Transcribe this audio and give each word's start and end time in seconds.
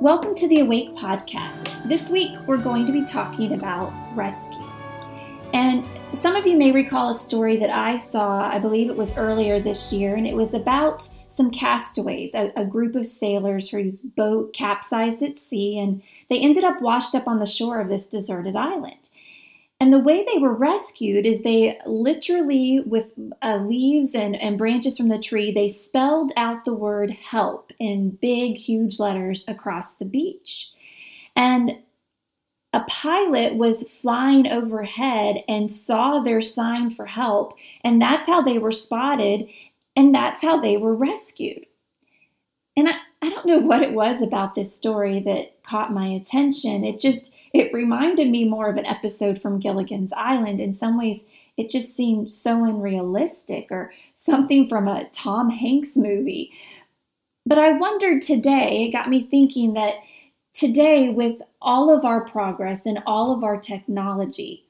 Welcome 0.00 0.36
to 0.36 0.46
the 0.46 0.60
Awake 0.60 0.94
Podcast. 0.94 1.82
This 1.88 2.08
week 2.08 2.38
we're 2.46 2.62
going 2.62 2.86
to 2.86 2.92
be 2.92 3.04
talking 3.04 3.54
about 3.54 3.92
rescue. 4.14 4.64
And 5.52 5.84
some 6.12 6.36
of 6.36 6.46
you 6.46 6.56
may 6.56 6.70
recall 6.70 7.10
a 7.10 7.14
story 7.14 7.56
that 7.56 7.70
I 7.70 7.96
saw, 7.96 8.48
I 8.48 8.60
believe 8.60 8.90
it 8.90 8.96
was 8.96 9.16
earlier 9.16 9.58
this 9.58 9.92
year, 9.92 10.14
and 10.14 10.24
it 10.24 10.36
was 10.36 10.54
about 10.54 11.08
some 11.26 11.50
castaways, 11.50 12.32
a, 12.32 12.52
a, 12.54 12.64
group 12.64 12.94
of 12.94 13.08
sailors 13.08 13.70
whose 13.70 14.00
boat 14.00 14.52
capsized 14.52 15.20
at 15.24 15.36
sea, 15.36 15.80
and 15.80 16.00
they 16.30 16.38
ended 16.38 16.62
up 16.62 16.80
washed 16.80 17.16
up 17.16 17.26
on 17.26 17.40
the 17.40 17.44
shore 17.44 17.80
of 17.80 17.88
this 17.88 18.06
deserted 18.06 18.54
island. 18.54 19.07
And 19.80 19.92
the 19.92 20.00
way 20.00 20.24
they 20.24 20.38
were 20.38 20.54
rescued 20.54 21.24
is 21.24 21.42
they 21.42 21.78
literally, 21.86 22.80
with 22.84 23.12
uh, 23.40 23.58
leaves 23.58 24.12
and, 24.12 24.34
and 24.34 24.58
branches 24.58 24.96
from 24.96 25.08
the 25.08 25.20
tree, 25.20 25.52
they 25.52 25.68
spelled 25.68 26.32
out 26.36 26.64
the 26.64 26.74
word 26.74 27.10
help 27.10 27.72
in 27.78 28.10
big, 28.10 28.56
huge 28.56 28.98
letters 28.98 29.44
across 29.46 29.94
the 29.94 30.04
beach. 30.04 30.72
And 31.36 31.78
a 32.72 32.80
pilot 32.80 33.54
was 33.54 33.88
flying 33.88 34.48
overhead 34.48 35.44
and 35.48 35.70
saw 35.70 36.18
their 36.18 36.40
sign 36.40 36.90
for 36.90 37.06
help, 37.06 37.56
and 37.82 38.02
that's 38.02 38.26
how 38.26 38.42
they 38.42 38.58
were 38.58 38.72
spotted, 38.72 39.48
and 39.94 40.12
that's 40.12 40.42
how 40.42 40.60
they 40.60 40.76
were 40.76 40.94
rescued. 40.94 41.67
And 42.78 42.88
I, 42.88 42.92
I 43.22 43.30
don't 43.30 43.44
know 43.44 43.58
what 43.58 43.82
it 43.82 43.92
was 43.92 44.22
about 44.22 44.54
this 44.54 44.72
story 44.72 45.18
that 45.20 45.64
caught 45.64 45.92
my 45.92 46.06
attention. 46.06 46.84
It 46.84 47.00
just 47.00 47.34
it 47.52 47.74
reminded 47.74 48.30
me 48.30 48.44
more 48.44 48.70
of 48.70 48.76
an 48.76 48.86
episode 48.86 49.42
from 49.42 49.58
Gilligan's 49.58 50.12
Island. 50.12 50.60
In 50.60 50.74
some 50.74 50.96
ways, 50.96 51.22
it 51.56 51.68
just 51.68 51.96
seemed 51.96 52.30
so 52.30 52.62
unrealistic 52.62 53.66
or 53.72 53.92
something 54.14 54.68
from 54.68 54.86
a 54.86 55.08
Tom 55.08 55.50
Hanks 55.50 55.96
movie. 55.96 56.52
But 57.44 57.58
I 57.58 57.72
wondered 57.72 58.22
today, 58.22 58.84
it 58.84 58.92
got 58.92 59.08
me 59.08 59.24
thinking 59.24 59.74
that 59.74 59.94
today, 60.54 61.08
with 61.08 61.42
all 61.60 61.92
of 61.92 62.04
our 62.04 62.24
progress 62.24 62.86
and 62.86 63.02
all 63.04 63.32
of 63.32 63.42
our 63.42 63.58
technology, 63.58 64.66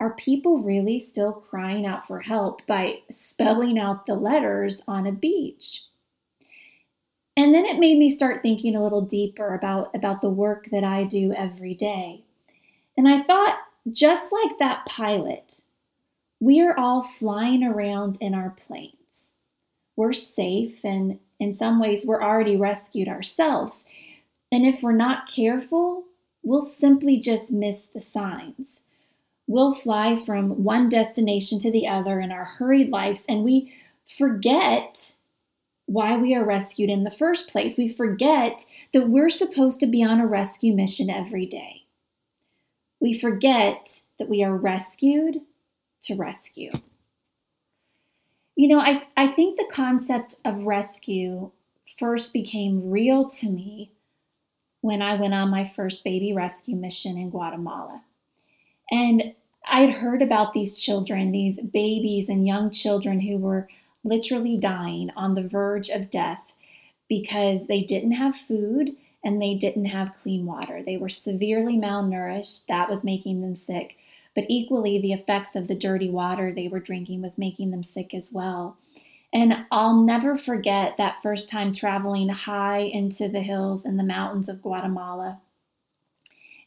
are 0.00 0.14
people 0.14 0.58
really 0.58 0.98
still 0.98 1.32
crying 1.32 1.86
out 1.86 2.04
for 2.04 2.22
help 2.22 2.66
by 2.66 3.02
spelling 3.12 3.78
out 3.78 4.06
the 4.06 4.16
letters 4.16 4.82
on 4.88 5.06
a 5.06 5.12
beach? 5.12 5.84
And 7.36 7.54
then 7.54 7.64
it 7.64 7.78
made 7.78 7.98
me 7.98 8.10
start 8.10 8.42
thinking 8.42 8.76
a 8.76 8.82
little 8.82 9.00
deeper 9.00 9.54
about, 9.54 9.94
about 9.94 10.20
the 10.20 10.28
work 10.28 10.68
that 10.70 10.84
I 10.84 11.04
do 11.04 11.32
every 11.32 11.74
day. 11.74 12.24
And 12.96 13.08
I 13.08 13.22
thought, 13.22 13.58
just 13.90 14.32
like 14.32 14.58
that 14.58 14.84
pilot, 14.86 15.62
we 16.40 16.60
are 16.60 16.76
all 16.76 17.02
flying 17.02 17.64
around 17.64 18.18
in 18.20 18.34
our 18.34 18.50
planes. 18.50 19.30
We're 19.96 20.12
safe, 20.12 20.84
and 20.84 21.20
in 21.38 21.54
some 21.54 21.80
ways, 21.80 22.04
we're 22.04 22.22
already 22.22 22.56
rescued 22.56 23.08
ourselves. 23.08 23.84
And 24.50 24.66
if 24.66 24.82
we're 24.82 24.92
not 24.92 25.30
careful, 25.30 26.04
we'll 26.42 26.62
simply 26.62 27.18
just 27.18 27.50
miss 27.50 27.86
the 27.86 28.00
signs. 28.00 28.80
We'll 29.46 29.74
fly 29.74 30.16
from 30.16 30.64
one 30.64 30.88
destination 30.88 31.58
to 31.60 31.70
the 31.70 31.88
other 31.88 32.20
in 32.20 32.30
our 32.30 32.44
hurried 32.44 32.90
lives, 32.90 33.24
and 33.28 33.42
we 33.42 33.72
forget 34.04 35.14
why 35.92 36.16
we 36.16 36.34
are 36.34 36.44
rescued 36.44 36.88
in 36.88 37.04
the 37.04 37.10
first 37.10 37.48
place. 37.48 37.76
We 37.76 37.88
forget 37.88 38.64
that 38.92 39.08
we're 39.08 39.28
supposed 39.28 39.78
to 39.80 39.86
be 39.86 40.02
on 40.02 40.20
a 40.20 40.26
rescue 40.26 40.72
mission 40.72 41.10
every 41.10 41.44
day. 41.44 41.82
We 42.98 43.18
forget 43.18 44.00
that 44.18 44.28
we 44.28 44.42
are 44.42 44.56
rescued 44.56 45.42
to 46.04 46.14
rescue. 46.14 46.72
You 48.56 48.68
know, 48.68 48.78
I, 48.78 49.02
I 49.16 49.26
think 49.26 49.56
the 49.56 49.68
concept 49.70 50.36
of 50.44 50.64
rescue 50.64 51.50
first 51.98 52.32
became 52.32 52.90
real 52.90 53.28
to 53.28 53.50
me 53.50 53.92
when 54.80 55.02
I 55.02 55.14
went 55.16 55.34
on 55.34 55.50
my 55.50 55.64
first 55.64 56.04
baby 56.04 56.32
rescue 56.32 56.76
mission 56.76 57.18
in 57.18 57.30
Guatemala. 57.30 58.04
And 58.90 59.34
I 59.66 59.82
had 59.82 59.96
heard 59.96 60.22
about 60.22 60.54
these 60.54 60.80
children, 60.80 61.32
these 61.32 61.60
babies 61.60 62.28
and 62.28 62.46
young 62.46 62.70
children 62.70 63.20
who 63.20 63.38
were 63.38 63.68
literally 64.04 64.56
dying 64.56 65.10
on 65.16 65.34
the 65.34 65.46
verge 65.46 65.88
of 65.88 66.10
death 66.10 66.54
because 67.08 67.66
they 67.66 67.82
didn't 67.82 68.12
have 68.12 68.36
food 68.36 68.96
and 69.24 69.40
they 69.40 69.54
didn't 69.54 69.86
have 69.86 70.14
clean 70.14 70.46
water. 70.46 70.82
They 70.82 70.96
were 70.96 71.08
severely 71.08 71.76
malnourished. 71.76 72.66
That 72.66 72.88
was 72.88 73.04
making 73.04 73.40
them 73.40 73.54
sick. 73.54 73.96
But 74.34 74.46
equally, 74.48 75.00
the 75.00 75.12
effects 75.12 75.54
of 75.54 75.68
the 75.68 75.74
dirty 75.74 76.10
water 76.10 76.52
they 76.52 76.68
were 76.68 76.80
drinking 76.80 77.22
was 77.22 77.38
making 77.38 77.70
them 77.70 77.82
sick 77.82 78.14
as 78.14 78.32
well. 78.32 78.78
And 79.32 79.64
I'll 79.70 79.96
never 79.96 80.36
forget 80.36 80.96
that 80.96 81.22
first 81.22 81.48
time 81.48 81.72
traveling 81.72 82.28
high 82.28 82.80
into 82.80 83.28
the 83.28 83.40
hills 83.40 83.84
and 83.84 83.98
the 83.98 84.04
mountains 84.04 84.48
of 84.48 84.62
Guatemala 84.62 85.40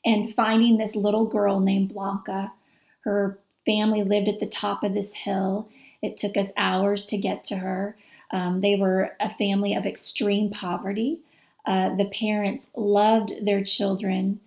and 0.03 0.34
finding 0.34 0.78
this 0.78 0.95
little 0.95 1.25
girl 1.25 1.59
named 1.59 1.90
Blanca. 1.90 2.53
Her 3.01 3.40
family 3.66 4.03
lived 4.03 4.29
at 4.29 4.40
the 4.40 4.45
top 4.45 4.84
of 4.84 4.94
this 4.94 5.13
hill, 5.13 5.68
it 6.01 6.17
took 6.17 6.38
us 6.38 6.51
hours 6.57 7.06
to 7.06 7.17
get 7.17 7.44
to 7.45 7.57
her. 7.57 7.97
Um, 8.31 8.61
they 8.61 8.75
were 8.75 9.16
a 9.19 9.29
family 9.29 9.73
of 9.73 9.85
extreme 9.85 10.50
poverty. 10.50 11.19
Uh, 11.66 11.95
the 11.95 12.06
parents 12.06 12.69
loved 12.75 13.45
their 13.45 13.63
children 13.63 14.39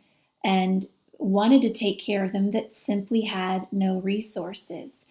and 0.44 0.86
wanted 1.18 1.62
to 1.62 1.72
take 1.72 1.98
care 1.98 2.24
of 2.24 2.32
them 2.32 2.52
that 2.52 2.72
simply 2.72 3.22
had 3.22 3.66
no 3.72 4.00
resources. 4.00 5.04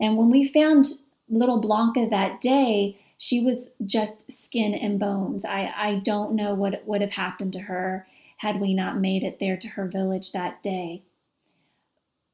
And 0.00 0.16
when 0.16 0.30
we 0.30 0.46
found 0.46 0.86
little 1.28 1.60
Blanca 1.60 2.08
that 2.08 2.40
day, 2.40 2.96
she 3.18 3.44
was 3.44 3.68
just 3.84 4.32
skin 4.32 4.74
and 4.74 4.98
bones. 4.98 5.44
I, 5.44 5.72
I 5.76 5.94
don't 5.96 6.34
know 6.34 6.54
what 6.54 6.86
would 6.86 7.00
have 7.00 7.12
happened 7.12 7.52
to 7.54 7.60
her 7.60 8.06
had 8.38 8.60
we 8.60 8.72
not 8.72 8.98
made 8.98 9.22
it 9.22 9.38
there 9.38 9.58
to 9.58 9.68
her 9.68 9.86
village 9.86 10.32
that 10.32 10.62
day. 10.62 11.02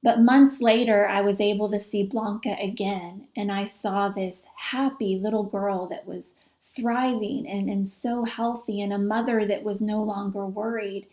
But 0.03 0.21
months 0.21 0.61
later, 0.61 1.09
I 1.09 1.23
was 1.23 1.41
able 1.41 1.71
to 1.71 1.79
see 1.79 2.05
Blanca 2.05 2.57
again, 2.63 3.29
and 3.37 3.51
I 3.51 3.67
saw 3.67 4.09
this 4.09 4.47
happy 4.57 5.19
little 5.19 5.45
girl 5.45 5.87
that 5.89 6.07
was 6.07 6.35
thriving 6.63 7.49
and, 7.49 7.69
and 7.69 7.89
so 7.89 8.25
healthy, 8.25 8.81
and 8.81 8.93
a 8.93 8.99
mother 8.99 9.45
that 9.47 9.65
was 9.65 9.81
no 9.81 10.03
longer 10.03 10.47
worried. 10.47 11.07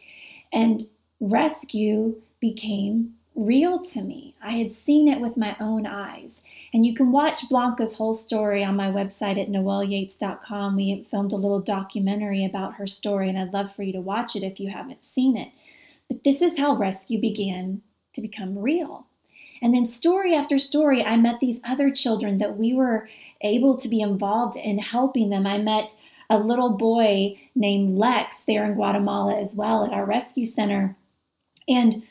And 0.51 0.88
rescue 1.19 2.21
became 2.39 3.16
real 3.35 3.79
to 3.79 4.03
me. 4.03 4.35
I 4.41 4.51
had 4.51 4.73
seen 4.73 5.07
it 5.07 5.19
with 5.19 5.38
my 5.38 5.55
own 5.59 5.85
eyes. 5.88 6.44
And 6.73 6.85
you 6.85 6.94
can 6.94 7.11
watch 7.11 7.50
Blanca's 7.50 7.95
whole 7.95 8.13
story 8.13 8.63
on 8.63 8.75
my 8.75 8.88
website 8.88 9.41
at 9.41 9.50
noelyeatts.com. 9.50 10.75
We 10.75 11.03
filmed 11.03 11.31
a 11.31 11.38
little 11.38 11.61
documentary 11.61 12.45
about 12.45 12.75
her 12.75 12.88
story, 12.88 13.29
and 13.29 13.39
I'd 13.39 13.53
love 13.53 13.73
for 13.73 13.83
you 13.83 13.94
to 13.94 14.01
watch 14.01 14.35
it 14.35 14.44
if 14.44 14.59
you 14.59 14.69
haven't 14.69 15.03
seen 15.03 15.35
it. 15.35 15.50
But 16.07 16.23
this 16.23 16.41
is 16.41 16.59
how 16.59 16.75
rescue 16.75 17.19
began 17.19 17.81
to 18.13 18.22
become 18.22 18.57
real. 18.57 19.07
And 19.62 19.74
then, 19.74 19.85
story 19.85 20.35
after 20.35 20.57
story, 20.57 21.03
I 21.03 21.16
met 21.16 21.40
these 21.40 21.62
other 21.63 21.90
children 21.90 22.38
that 22.40 22.57
we 22.57 22.74
were 22.74 23.07
able 23.41 23.78
to 23.78 23.88
be 23.88 24.01
involved 24.01 24.57
in 24.57 24.78
helping 24.79 25.29
them. 25.29 25.47
I 25.47 25.57
met 25.57 25.96
a 26.29 26.38
little 26.38 26.72
boy 26.72 27.40
named 27.56 27.97
Lex 27.97 28.40
there 28.40 28.66
in 28.66 28.74
Guatemala 28.74 29.40
as 29.40 29.56
well 29.56 29.85
at 29.85 29.94
our 29.94 30.06
rescue 30.06 30.46
center. 30.46 30.97
And 31.68 32.03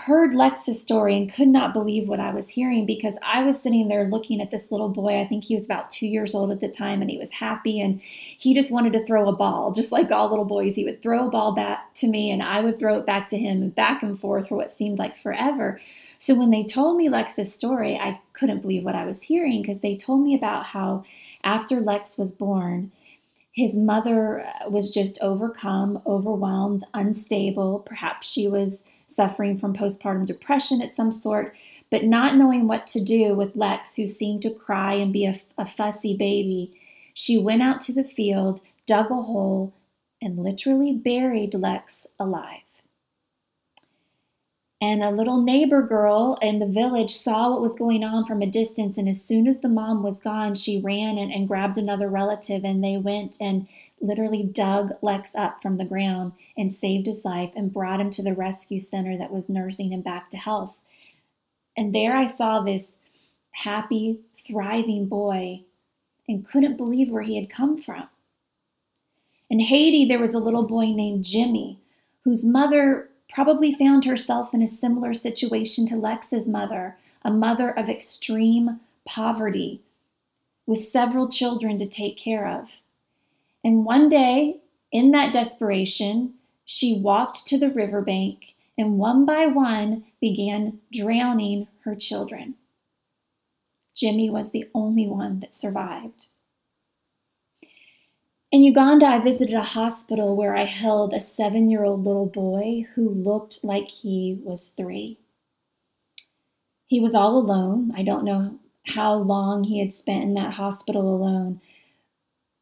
heard 0.00 0.34
Lex's 0.34 0.80
story 0.80 1.16
and 1.16 1.32
could 1.32 1.48
not 1.48 1.72
believe 1.72 2.08
what 2.08 2.20
I 2.20 2.32
was 2.32 2.48
hearing 2.48 2.86
because 2.86 3.16
I 3.22 3.42
was 3.42 3.60
sitting 3.60 3.88
there 3.88 4.04
looking 4.04 4.40
at 4.40 4.50
this 4.50 4.70
little 4.70 4.88
boy. 4.88 5.20
I 5.20 5.26
think 5.26 5.44
he 5.44 5.54
was 5.54 5.64
about 5.64 5.90
two 5.90 6.06
years 6.06 6.34
old 6.34 6.50
at 6.50 6.60
the 6.60 6.68
time 6.68 7.00
and 7.00 7.10
he 7.10 7.18
was 7.18 7.30
happy 7.30 7.80
and 7.80 8.00
he 8.02 8.54
just 8.54 8.72
wanted 8.72 8.92
to 8.94 9.04
throw 9.04 9.28
a 9.28 9.36
ball, 9.36 9.72
just 9.76 9.92
like 9.92 10.10
all 10.10 10.30
little 10.30 10.44
boys. 10.44 10.74
He 10.74 10.84
would 10.84 11.02
throw 11.02 11.26
a 11.26 11.30
ball 11.30 11.52
back 11.52 11.94
to 11.96 12.08
me 12.08 12.30
and 12.30 12.42
I 12.42 12.60
would 12.60 12.78
throw 12.78 12.98
it 12.98 13.06
back 13.06 13.28
to 13.28 13.38
him 13.38 13.62
and 13.62 13.74
back 13.74 14.02
and 14.02 14.18
forth 14.18 14.48
for 14.48 14.56
what 14.56 14.72
seemed 14.72 14.98
like 14.98 15.16
forever. 15.16 15.80
So 16.18 16.34
when 16.34 16.50
they 16.50 16.64
told 16.64 16.96
me 16.96 17.08
Lex's 17.08 17.52
story, 17.52 17.96
I 17.96 18.20
couldn't 18.32 18.62
believe 18.62 18.84
what 18.84 18.94
I 18.94 19.04
was 19.04 19.22
hearing 19.22 19.62
because 19.62 19.80
they 19.80 19.96
told 19.96 20.22
me 20.22 20.34
about 20.34 20.66
how 20.66 21.04
after 21.44 21.80
Lex 21.80 22.18
was 22.18 22.32
born, 22.32 22.90
his 23.52 23.76
mother 23.76 24.44
was 24.68 24.92
just 24.92 25.18
overcome, 25.20 26.00
overwhelmed, 26.06 26.84
unstable. 26.94 27.80
Perhaps 27.80 28.30
she 28.30 28.46
was 28.46 28.82
suffering 29.08 29.58
from 29.58 29.74
postpartum 29.74 30.24
depression 30.24 30.80
at 30.80 30.94
some 30.94 31.10
sort, 31.10 31.54
but 31.90 32.04
not 32.04 32.36
knowing 32.36 32.68
what 32.68 32.86
to 32.86 33.02
do 33.02 33.34
with 33.34 33.56
Lex, 33.56 33.96
who 33.96 34.06
seemed 34.06 34.42
to 34.42 34.50
cry 34.50 34.94
and 34.94 35.12
be 35.12 35.26
a, 35.26 35.34
a 35.56 35.66
fussy 35.66 36.16
baby, 36.16 36.78
she 37.14 37.36
went 37.36 37.62
out 37.62 37.80
to 37.80 37.92
the 37.92 38.04
field, 38.04 38.60
dug 38.86 39.10
a 39.10 39.22
hole, 39.22 39.74
and 40.22 40.38
literally 40.38 40.92
buried 40.92 41.54
Lex 41.54 42.06
alive. 42.18 42.62
And 44.80 45.02
a 45.02 45.10
little 45.10 45.42
neighbor 45.42 45.82
girl 45.82 46.38
in 46.40 46.60
the 46.60 46.66
village 46.66 47.10
saw 47.10 47.50
what 47.50 47.60
was 47.60 47.74
going 47.74 48.04
on 48.04 48.24
from 48.24 48.42
a 48.42 48.46
distance. 48.46 48.96
And 48.96 49.08
as 49.08 49.20
soon 49.20 49.48
as 49.48 49.58
the 49.58 49.68
mom 49.68 50.04
was 50.04 50.20
gone, 50.20 50.54
she 50.54 50.80
ran 50.80 51.18
and, 51.18 51.32
and 51.32 51.48
grabbed 51.48 51.78
another 51.78 52.08
relative, 52.08 52.64
and 52.64 52.82
they 52.84 52.96
went 52.96 53.36
and 53.40 53.66
literally 54.00 54.42
dug 54.42 54.92
Lex 55.02 55.34
up 55.34 55.60
from 55.60 55.76
the 55.76 55.84
ground 55.84 56.32
and 56.56 56.72
saved 56.72 57.06
his 57.06 57.24
life 57.24 57.52
and 57.56 57.72
brought 57.72 58.00
him 58.00 58.10
to 58.10 58.22
the 58.22 58.34
rescue 58.34 58.78
center 58.78 59.16
that 59.16 59.32
was 59.32 59.48
nursing 59.48 59.92
him 59.92 60.02
back 60.02 60.30
to 60.30 60.36
health. 60.36 60.76
And 61.76 61.94
there 61.94 62.16
I 62.16 62.30
saw 62.30 62.60
this 62.60 62.96
happy, 63.52 64.20
thriving 64.36 65.06
boy 65.06 65.62
and 66.28 66.46
couldn't 66.46 66.76
believe 66.76 67.10
where 67.10 67.22
he 67.22 67.36
had 67.36 67.50
come 67.50 67.78
from. 67.78 68.08
In 69.50 69.60
Haiti, 69.60 70.04
there 70.04 70.18
was 70.18 70.34
a 70.34 70.38
little 70.38 70.66
boy 70.66 70.86
named 70.86 71.24
Jimmy 71.24 71.78
whose 72.24 72.44
mother 72.44 73.08
probably 73.28 73.74
found 73.74 74.04
herself 74.04 74.52
in 74.52 74.62
a 74.62 74.66
similar 74.66 75.14
situation 75.14 75.86
to 75.86 75.96
Lex's 75.96 76.48
mother, 76.48 76.96
a 77.22 77.32
mother 77.32 77.70
of 77.70 77.88
extreme 77.88 78.80
poverty 79.06 79.80
with 80.66 80.80
several 80.80 81.28
children 81.28 81.78
to 81.78 81.86
take 81.86 82.18
care 82.18 82.46
of. 82.46 82.80
And 83.68 83.84
one 83.84 84.08
day, 84.08 84.62
in 84.90 85.10
that 85.10 85.30
desperation, 85.30 86.32
she 86.64 86.98
walked 86.98 87.46
to 87.48 87.58
the 87.58 87.68
riverbank 87.68 88.54
and 88.78 88.98
one 88.98 89.26
by 89.26 89.44
one 89.44 90.04
began 90.22 90.78
drowning 90.90 91.68
her 91.84 91.94
children. 91.94 92.54
Jimmy 93.94 94.30
was 94.30 94.52
the 94.52 94.70
only 94.74 95.06
one 95.06 95.40
that 95.40 95.54
survived. 95.54 96.28
In 98.50 98.62
Uganda, 98.62 99.04
I 99.04 99.18
visited 99.18 99.54
a 99.54 99.60
hospital 99.60 100.34
where 100.34 100.56
I 100.56 100.64
held 100.64 101.12
a 101.12 101.20
seven 101.20 101.68
year 101.68 101.84
old 101.84 102.06
little 102.06 102.24
boy 102.24 102.86
who 102.94 103.06
looked 103.06 103.62
like 103.62 103.88
he 103.88 104.40
was 104.42 104.70
three. 104.70 105.18
He 106.86 107.00
was 107.00 107.14
all 107.14 107.36
alone. 107.36 107.92
I 107.94 108.02
don't 108.02 108.24
know 108.24 108.60
how 108.86 109.12
long 109.12 109.64
he 109.64 109.80
had 109.80 109.92
spent 109.92 110.22
in 110.22 110.32
that 110.34 110.54
hospital 110.54 111.14
alone, 111.14 111.60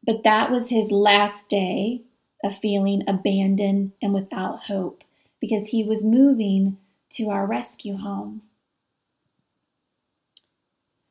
but 0.07 0.23
that 0.23 0.49
was 0.49 0.69
his 0.69 0.89
last 0.89 1.49
day 1.49 2.01
of 2.43 2.57
feeling 2.57 3.03
abandoned 3.07 3.91
and 4.01 4.13
without 4.13 4.63
hope 4.63 5.03
because 5.39 5.69
he 5.69 5.83
was 5.83 6.03
moving 6.03 6.77
to 7.11 7.29
our 7.29 7.45
rescue 7.45 7.97
home. 7.97 8.41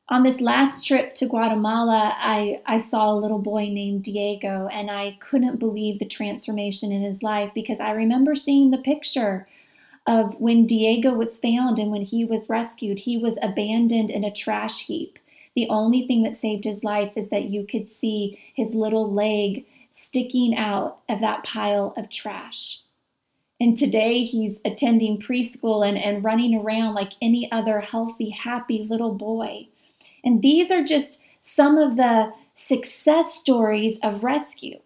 On 0.08 0.22
this 0.22 0.40
last 0.40 0.87
trip 0.87 1.14
to 1.14 1.26
Guatemala, 1.26 2.14
I, 2.16 2.62
I 2.64 2.78
saw 2.78 3.12
a 3.12 3.19
little 3.19 3.40
boy 3.40 3.69
named 3.69 4.04
Diego, 4.04 4.69
and 4.69 4.88
I 4.88 5.19
couldn't 5.20 5.58
believe 5.58 5.98
the 5.98 6.06
transformation 6.06 6.93
in 6.93 7.02
his 7.02 7.25
life 7.25 7.50
because 7.52 7.81
I 7.81 7.90
remember 7.90 8.37
seeing 8.37 8.70
the 8.70 8.78
picture 8.78 9.48
of 10.06 10.40
when 10.40 10.64
Diego 10.64 11.12
was 11.14 11.40
found 11.40 11.81
and 11.81 11.90
when 11.90 12.02
he 12.02 12.25
was 12.25 12.48
rescued. 12.48 13.00
He 13.00 13.19
was 13.19 13.37
abandoned 13.43 14.10
in 14.10 14.22
a 14.22 14.32
trash 14.32 14.87
heap. 14.87 15.19
The 15.56 15.69
only 15.70 16.06
thing 16.06 16.23
that 16.23 16.37
saved 16.37 16.64
his 16.64 16.85
life 16.85 17.17
is 17.17 17.31
that 17.31 17.44
you 17.44 17.67
could 17.67 17.88
see 17.88 18.38
his 18.55 18.75
little 18.75 19.11
leg 19.11 19.67
sticking 19.91 20.55
out 20.55 20.99
of 21.08 21.20
that 21.20 21.43
pile 21.43 21.94
of 21.97 22.11
trash. 22.11 22.82
And 23.58 23.75
today 23.75 24.23
he's 24.23 24.61
attending 24.67 25.19
preschool 25.19 25.88
and, 25.88 25.97
and 25.97 26.23
running 26.23 26.55
around 26.55 26.93
like 26.93 27.12
any 27.23 27.50
other 27.50 27.81
healthy, 27.81 28.29
happy 28.31 28.87
little 28.88 29.14
boy. 29.14 29.69
And 30.23 30.43
these 30.43 30.70
are 30.70 30.85
just 30.85 31.19
some 31.41 31.79
of 31.79 31.97
the 31.97 32.35
success 32.53 33.35
stories 33.35 33.99
of 34.03 34.23
rescue. 34.23 34.81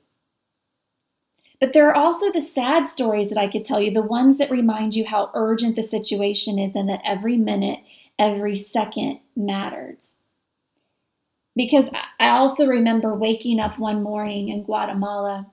But 1.58 1.72
there 1.72 1.88
are 1.88 1.96
also 1.96 2.30
the 2.30 2.40
sad 2.40 2.86
stories 2.86 3.28
that 3.28 3.38
I 3.38 3.48
could 3.48 3.64
tell 3.64 3.82
you, 3.82 3.90
the 3.90 4.02
ones 4.02 4.38
that 4.38 4.52
remind 4.52 4.94
you 4.94 5.04
how 5.04 5.32
urgent 5.34 5.74
the 5.74 5.82
situation 5.82 6.60
is 6.60 6.76
and 6.76 6.88
that 6.88 7.02
every 7.04 7.36
minute, 7.36 7.80
every 8.18 8.54
second 8.54 9.18
matters. 9.34 10.16
Because 11.60 11.90
I 12.18 12.30
also 12.30 12.66
remember 12.66 13.14
waking 13.14 13.60
up 13.60 13.78
one 13.78 14.02
morning 14.02 14.48
in 14.48 14.62
Guatemala 14.62 15.46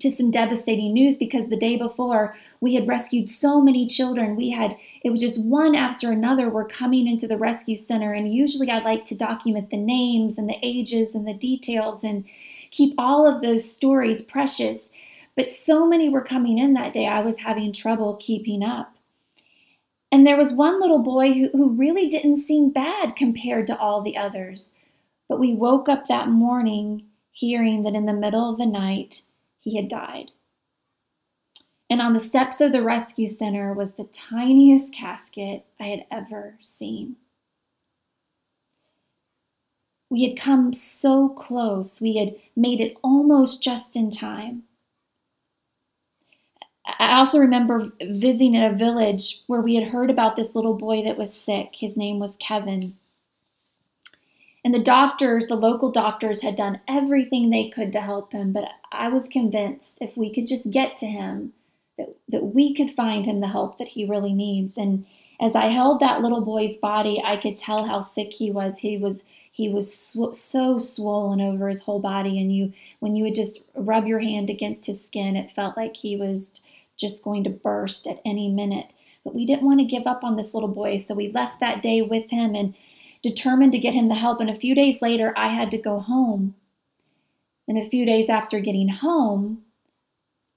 to 0.00 0.10
some 0.10 0.32
devastating 0.32 0.92
news 0.92 1.16
because 1.16 1.48
the 1.48 1.56
day 1.56 1.76
before 1.76 2.34
we 2.60 2.74
had 2.74 2.88
rescued 2.88 3.28
so 3.28 3.60
many 3.60 3.86
children. 3.86 4.34
We 4.34 4.50
had, 4.50 4.76
it 5.04 5.10
was 5.10 5.20
just 5.20 5.40
one 5.40 5.76
after 5.76 6.10
another 6.10 6.50
were 6.50 6.64
coming 6.64 7.06
into 7.06 7.28
the 7.28 7.36
rescue 7.36 7.76
center. 7.76 8.12
And 8.12 8.34
usually 8.34 8.68
I 8.68 8.80
like 8.80 9.04
to 9.04 9.14
document 9.14 9.70
the 9.70 9.76
names 9.76 10.38
and 10.38 10.48
the 10.48 10.58
ages 10.60 11.14
and 11.14 11.24
the 11.24 11.34
details 11.34 12.02
and 12.02 12.24
keep 12.72 12.92
all 12.98 13.24
of 13.24 13.42
those 13.42 13.72
stories 13.72 14.22
precious. 14.22 14.90
But 15.36 15.52
so 15.52 15.86
many 15.86 16.08
were 16.08 16.24
coming 16.24 16.58
in 16.58 16.74
that 16.74 16.92
day, 16.92 17.06
I 17.06 17.20
was 17.20 17.42
having 17.42 17.72
trouble 17.72 18.18
keeping 18.20 18.64
up. 18.64 18.96
And 20.10 20.26
there 20.26 20.36
was 20.36 20.52
one 20.52 20.80
little 20.80 20.98
boy 20.98 21.32
who, 21.32 21.48
who 21.52 21.70
really 21.70 22.08
didn't 22.08 22.38
seem 22.38 22.70
bad 22.70 23.14
compared 23.14 23.68
to 23.68 23.78
all 23.78 24.02
the 24.02 24.16
others. 24.16 24.72
But 25.32 25.40
we 25.40 25.54
woke 25.54 25.88
up 25.88 26.08
that 26.08 26.28
morning 26.28 27.06
hearing 27.30 27.84
that 27.84 27.94
in 27.94 28.04
the 28.04 28.12
middle 28.12 28.50
of 28.50 28.58
the 28.58 28.66
night, 28.66 29.22
he 29.60 29.76
had 29.76 29.88
died. 29.88 30.30
And 31.88 32.02
on 32.02 32.12
the 32.12 32.20
steps 32.20 32.60
of 32.60 32.72
the 32.72 32.82
rescue 32.82 33.28
center 33.28 33.72
was 33.72 33.94
the 33.94 34.04
tiniest 34.04 34.92
casket 34.92 35.64
I 35.80 35.84
had 35.84 36.04
ever 36.10 36.56
seen. 36.60 37.16
We 40.10 40.28
had 40.28 40.38
come 40.38 40.74
so 40.74 41.30
close, 41.30 41.98
we 41.98 42.16
had 42.16 42.34
made 42.54 42.82
it 42.82 42.98
almost 43.02 43.62
just 43.62 43.96
in 43.96 44.10
time. 44.10 44.64
I 46.98 47.16
also 47.16 47.38
remember 47.38 47.90
visiting 48.02 48.54
a 48.54 48.74
village 48.74 49.44
where 49.46 49.62
we 49.62 49.76
had 49.76 49.88
heard 49.88 50.10
about 50.10 50.36
this 50.36 50.54
little 50.54 50.74
boy 50.76 51.02
that 51.04 51.16
was 51.16 51.32
sick. 51.32 51.76
His 51.76 51.96
name 51.96 52.18
was 52.18 52.36
Kevin. 52.36 52.98
And 54.64 54.72
the 54.72 54.78
doctors, 54.78 55.46
the 55.46 55.56
local 55.56 55.90
doctors, 55.90 56.42
had 56.42 56.54
done 56.54 56.80
everything 56.86 57.50
they 57.50 57.68
could 57.68 57.92
to 57.92 58.00
help 58.00 58.32
him, 58.32 58.52
but 58.52 58.68
I 58.92 59.08
was 59.08 59.28
convinced 59.28 59.98
if 60.00 60.16
we 60.16 60.32
could 60.32 60.46
just 60.46 60.70
get 60.70 60.96
to 60.98 61.06
him, 61.06 61.52
that, 61.98 62.14
that 62.28 62.44
we 62.44 62.74
could 62.74 62.90
find 62.90 63.26
him 63.26 63.40
the 63.40 63.48
help 63.48 63.78
that 63.78 63.88
he 63.88 64.04
really 64.04 64.32
needs. 64.32 64.76
And 64.76 65.04
as 65.40 65.56
I 65.56 65.66
held 65.66 65.98
that 65.98 66.22
little 66.22 66.40
boy's 66.40 66.76
body, 66.76 67.20
I 67.24 67.36
could 67.36 67.58
tell 67.58 67.84
how 67.84 68.00
sick 68.00 68.32
he 68.32 68.52
was. 68.52 68.78
He 68.78 68.96
was 68.96 69.24
he 69.50 69.68
was 69.68 69.92
sw- 69.92 70.38
so 70.38 70.78
swollen 70.78 71.40
over 71.40 71.68
his 71.68 71.82
whole 71.82 71.98
body, 71.98 72.40
and 72.40 72.54
you 72.54 72.72
when 73.00 73.16
you 73.16 73.24
would 73.24 73.34
just 73.34 73.60
rub 73.74 74.06
your 74.06 74.20
hand 74.20 74.48
against 74.48 74.86
his 74.86 75.04
skin, 75.04 75.34
it 75.34 75.50
felt 75.50 75.76
like 75.76 75.96
he 75.96 76.16
was 76.16 76.52
just 76.96 77.24
going 77.24 77.42
to 77.44 77.50
burst 77.50 78.06
at 78.06 78.20
any 78.24 78.48
minute. 78.48 78.92
But 79.24 79.34
we 79.34 79.44
didn't 79.44 79.66
want 79.66 79.80
to 79.80 79.84
give 79.84 80.06
up 80.06 80.22
on 80.22 80.36
this 80.36 80.54
little 80.54 80.68
boy, 80.68 80.98
so 80.98 81.14
we 81.14 81.32
left 81.32 81.58
that 81.58 81.82
day 81.82 82.02
with 82.02 82.30
him 82.30 82.54
and 82.54 82.74
determined 83.22 83.72
to 83.72 83.78
get 83.78 83.94
him 83.94 84.08
the 84.08 84.14
help. 84.14 84.40
And 84.40 84.50
a 84.50 84.54
few 84.54 84.74
days 84.74 85.00
later, 85.00 85.32
I 85.36 85.48
had 85.48 85.70
to 85.70 85.78
go 85.78 86.00
home. 86.00 86.54
And 87.68 87.78
a 87.78 87.88
few 87.88 88.04
days 88.04 88.28
after 88.28 88.60
getting 88.60 88.88
home, 88.88 89.62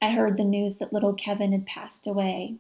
I 0.01 0.11
heard 0.11 0.37
the 0.37 0.43
news 0.43 0.75
that 0.77 0.91
little 0.91 1.13
Kevin 1.13 1.51
had 1.51 1.65
passed 1.65 2.07
away. 2.07 2.55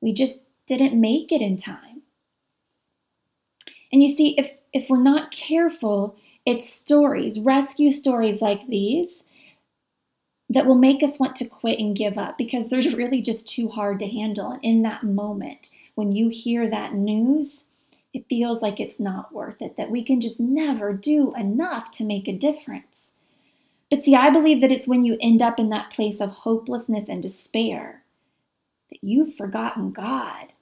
We 0.00 0.12
just 0.12 0.40
didn't 0.66 0.98
make 0.98 1.32
it 1.32 1.40
in 1.40 1.56
time. 1.56 2.02
And 3.92 4.02
you 4.02 4.08
see, 4.08 4.34
if, 4.38 4.52
if 4.72 4.90
we're 4.90 5.02
not 5.02 5.30
careful, 5.30 6.16
it's 6.44 6.68
stories, 6.68 7.40
rescue 7.40 7.90
stories 7.90 8.42
like 8.42 8.66
these, 8.66 9.22
that 10.50 10.66
will 10.66 10.76
make 10.76 11.02
us 11.02 11.18
want 11.18 11.36
to 11.36 11.48
quit 11.48 11.78
and 11.78 11.96
give 11.96 12.18
up 12.18 12.36
because 12.36 12.68
they're 12.68 12.80
really 12.96 13.22
just 13.22 13.48
too 13.48 13.68
hard 13.68 13.98
to 14.00 14.08
handle. 14.08 14.50
And 14.50 14.64
in 14.64 14.82
that 14.82 15.02
moment, 15.02 15.70
when 15.94 16.12
you 16.12 16.28
hear 16.28 16.68
that 16.68 16.94
news, 16.94 17.64
it 18.14 18.26
feels 18.30 18.62
like 18.62 18.78
it's 18.78 19.00
not 19.00 19.34
worth 19.34 19.60
it, 19.60 19.76
that 19.76 19.90
we 19.90 20.04
can 20.04 20.20
just 20.20 20.38
never 20.38 20.92
do 20.92 21.34
enough 21.34 21.90
to 21.90 22.04
make 22.04 22.28
a 22.28 22.32
difference. 22.32 23.10
But 23.90 24.04
see, 24.04 24.14
I 24.14 24.30
believe 24.30 24.60
that 24.60 24.72
it's 24.72 24.86
when 24.86 25.04
you 25.04 25.18
end 25.20 25.42
up 25.42 25.58
in 25.58 25.68
that 25.70 25.90
place 25.90 26.20
of 26.20 26.30
hopelessness 26.30 27.08
and 27.08 27.20
despair 27.20 28.04
that 28.90 29.02
you've 29.02 29.34
forgotten 29.34 29.90
God 29.90 30.52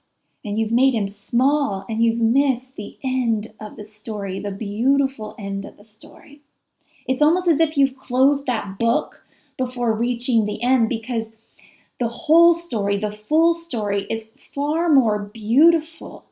and 0.43 0.59
you've 0.59 0.71
made 0.71 0.95
him 0.95 1.07
small 1.07 1.85
and 1.87 2.03
you've 2.03 2.19
missed 2.19 2.75
the 2.75 2.97
end 3.03 3.53
of 3.61 3.75
the 3.75 3.85
story, 3.85 4.39
the 4.39 4.51
beautiful 4.51 5.35
end 5.37 5.63
of 5.63 5.77
the 5.77 5.83
story. 5.83 6.41
It's 7.07 7.21
almost 7.21 7.47
as 7.47 7.59
if 7.59 7.77
you've 7.77 7.95
closed 7.95 8.47
that 8.47 8.79
book 8.79 9.23
before 9.57 9.93
reaching 9.93 10.45
the 10.45 10.61
end 10.63 10.89
because 10.89 11.31
the 11.99 12.07
whole 12.07 12.53
story, 12.53 12.97
the 12.97 13.11
full 13.11 13.53
story, 13.53 14.03
is 14.09 14.31
far 14.53 14.89
more 14.89 15.19
beautiful 15.19 16.25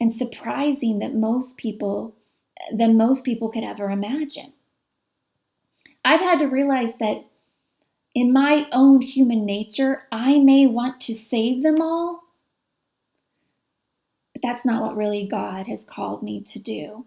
and 0.00 0.14
surprising 0.14 0.98
that 0.98 1.14
most 1.14 1.56
people 1.56 2.14
than 2.72 2.96
most 2.96 3.24
people 3.24 3.48
could 3.48 3.64
ever 3.64 3.90
imagine. 3.90 4.52
I've 6.04 6.20
had 6.20 6.38
to 6.38 6.46
realize 6.46 6.96
that 6.96 7.24
in 8.14 8.32
my 8.32 8.66
own 8.72 9.02
human 9.02 9.44
nature, 9.44 10.04
I 10.10 10.38
may 10.38 10.66
want 10.66 11.00
to 11.02 11.14
save 11.14 11.62
them 11.62 11.80
all, 11.80 12.24
but 14.32 14.42
that's 14.42 14.64
not 14.64 14.82
what 14.82 14.96
really 14.96 15.26
God 15.26 15.66
has 15.66 15.84
called 15.84 16.22
me 16.22 16.40
to 16.42 16.58
do. 16.58 17.06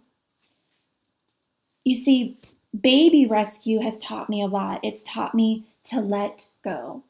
You 1.83 1.95
see, 1.95 2.37
baby 2.79 3.25
rescue 3.25 3.79
has 3.79 3.97
taught 3.97 4.29
me 4.29 4.41
a 4.41 4.47
lot. 4.47 4.79
It's 4.83 5.03
taught 5.03 5.33
me 5.33 5.65
to 5.85 5.99
let 5.99 6.49
go. 6.63 7.03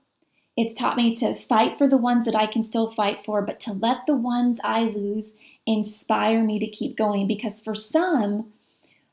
It's 0.57 0.79
taught 0.79 0.97
me 0.97 1.15
to 1.17 1.35
fight 1.35 1.77
for 1.77 1.87
the 1.87 1.97
ones 1.97 2.25
that 2.25 2.35
I 2.35 2.45
can 2.47 2.63
still 2.63 2.89
fight 2.89 3.23
for, 3.23 3.41
but 3.41 3.59
to 3.61 3.73
let 3.73 4.05
the 4.05 4.15
ones 4.15 4.59
I 4.63 4.83
lose 4.83 5.33
inspire 5.65 6.43
me 6.43 6.59
to 6.59 6.67
keep 6.67 6.97
going 6.97 7.27
because 7.27 7.61
for 7.61 7.75
some, 7.75 8.51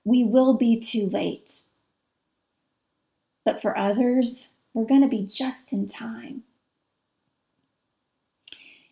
we 0.05 0.25
will 0.25 0.55
be 0.55 0.79
too 0.79 1.07
late. 1.07 1.63
But 3.45 3.61
for 3.61 3.77
others, 3.77 4.49
we're 4.75 4.85
going 4.85 5.03
to 5.03 5.09
be 5.09 5.27
just 5.27 5.73
in 5.73 5.87
time. 5.87 6.43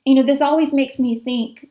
You 0.05 0.15
know, 0.15 0.23
this 0.23 0.41
always 0.41 0.73
makes 0.73 0.99
me 0.99 1.19
think 1.19 1.69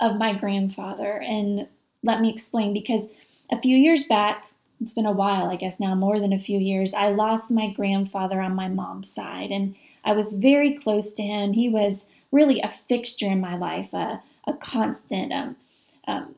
of 0.00 0.16
my 0.16 0.32
grandfather, 0.32 1.20
and 1.20 1.68
let 2.02 2.20
me 2.20 2.30
explain 2.30 2.72
because 2.72 3.06
a 3.50 3.60
few 3.60 3.76
years 3.76 4.04
back, 4.04 4.46
it's 4.80 4.94
been 4.94 5.06
a 5.06 5.12
while, 5.12 5.50
I 5.50 5.56
guess 5.56 5.78
now, 5.78 5.94
more 5.94 6.18
than 6.18 6.32
a 6.32 6.38
few 6.38 6.58
years, 6.58 6.94
I 6.94 7.10
lost 7.10 7.50
my 7.50 7.70
grandfather 7.72 8.40
on 8.40 8.54
my 8.54 8.68
mom's 8.68 9.12
side. 9.12 9.50
And 9.50 9.76
I 10.04 10.12
was 10.12 10.32
very 10.34 10.74
close 10.74 11.12
to 11.12 11.22
him. 11.22 11.52
He 11.52 11.68
was 11.68 12.04
really 12.32 12.60
a 12.60 12.68
fixture 12.68 13.26
in 13.26 13.40
my 13.40 13.56
life, 13.56 13.92
a, 13.92 14.22
a 14.46 14.52
constant 14.54 15.32
um, 15.32 15.56
um, 16.06 16.34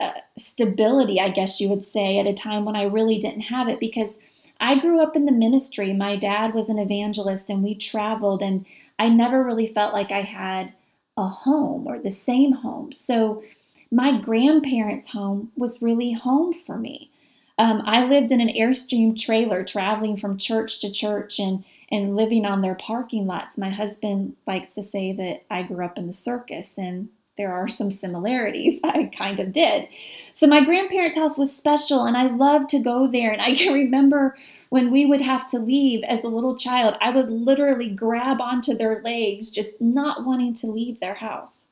uh, 0.00 0.12
stability, 0.36 1.20
I 1.20 1.30
guess 1.30 1.60
you 1.60 1.68
would 1.68 1.84
say, 1.84 2.18
at 2.18 2.26
a 2.26 2.34
time 2.34 2.64
when 2.64 2.76
I 2.76 2.84
really 2.84 3.18
didn't 3.18 3.42
have 3.42 3.68
it 3.68 3.80
because 3.80 4.16
I 4.60 4.78
grew 4.78 5.00
up 5.00 5.16
in 5.16 5.26
the 5.26 5.32
ministry. 5.32 5.92
My 5.92 6.16
dad 6.16 6.54
was 6.54 6.68
an 6.68 6.78
evangelist 6.78 7.50
and 7.50 7.62
we 7.62 7.74
traveled, 7.74 8.42
and 8.42 8.66
I 8.98 9.08
never 9.08 9.44
really 9.44 9.66
felt 9.66 9.92
like 9.92 10.10
I 10.10 10.22
had 10.22 10.72
a 11.16 11.26
home 11.26 11.86
or 11.86 11.98
the 11.98 12.10
same 12.10 12.52
home. 12.52 12.92
So 12.92 13.42
my 13.90 14.18
grandparents' 14.20 15.10
home 15.10 15.52
was 15.56 15.82
really 15.82 16.12
home 16.12 16.52
for 16.52 16.76
me. 16.76 17.10
Um, 17.58 17.82
I 17.86 18.04
lived 18.04 18.32
in 18.32 18.40
an 18.40 18.48
Airstream 18.48 19.18
trailer 19.18 19.64
traveling 19.64 20.16
from 20.16 20.36
church 20.36 20.80
to 20.80 20.90
church 20.90 21.38
and, 21.38 21.64
and 21.90 22.16
living 22.16 22.44
on 22.44 22.60
their 22.60 22.74
parking 22.74 23.26
lots. 23.26 23.56
My 23.56 23.70
husband 23.70 24.36
likes 24.46 24.72
to 24.72 24.82
say 24.82 25.12
that 25.12 25.44
I 25.50 25.62
grew 25.62 25.84
up 25.84 25.96
in 25.96 26.06
the 26.06 26.12
circus, 26.12 26.74
and 26.76 27.08
there 27.36 27.52
are 27.52 27.68
some 27.68 27.90
similarities. 27.90 28.80
I 28.84 29.04
kind 29.04 29.40
of 29.40 29.52
did. 29.52 29.88
So, 30.34 30.46
my 30.46 30.64
grandparents' 30.64 31.16
house 31.16 31.38
was 31.38 31.54
special, 31.54 32.04
and 32.04 32.16
I 32.16 32.26
loved 32.26 32.68
to 32.70 32.78
go 32.78 33.06
there. 33.06 33.30
And 33.30 33.40
I 33.40 33.54
can 33.54 33.72
remember 33.84 34.36
when 34.68 34.90
we 34.90 35.06
would 35.06 35.20
have 35.20 35.48
to 35.50 35.58
leave 35.58 36.02
as 36.04 36.24
a 36.24 36.28
little 36.28 36.56
child, 36.56 36.96
I 37.00 37.10
would 37.10 37.30
literally 37.30 37.90
grab 37.90 38.40
onto 38.40 38.74
their 38.74 39.00
legs, 39.02 39.50
just 39.50 39.80
not 39.80 40.24
wanting 40.24 40.54
to 40.54 40.66
leave 40.66 41.00
their 41.00 41.14
house. 41.14 41.68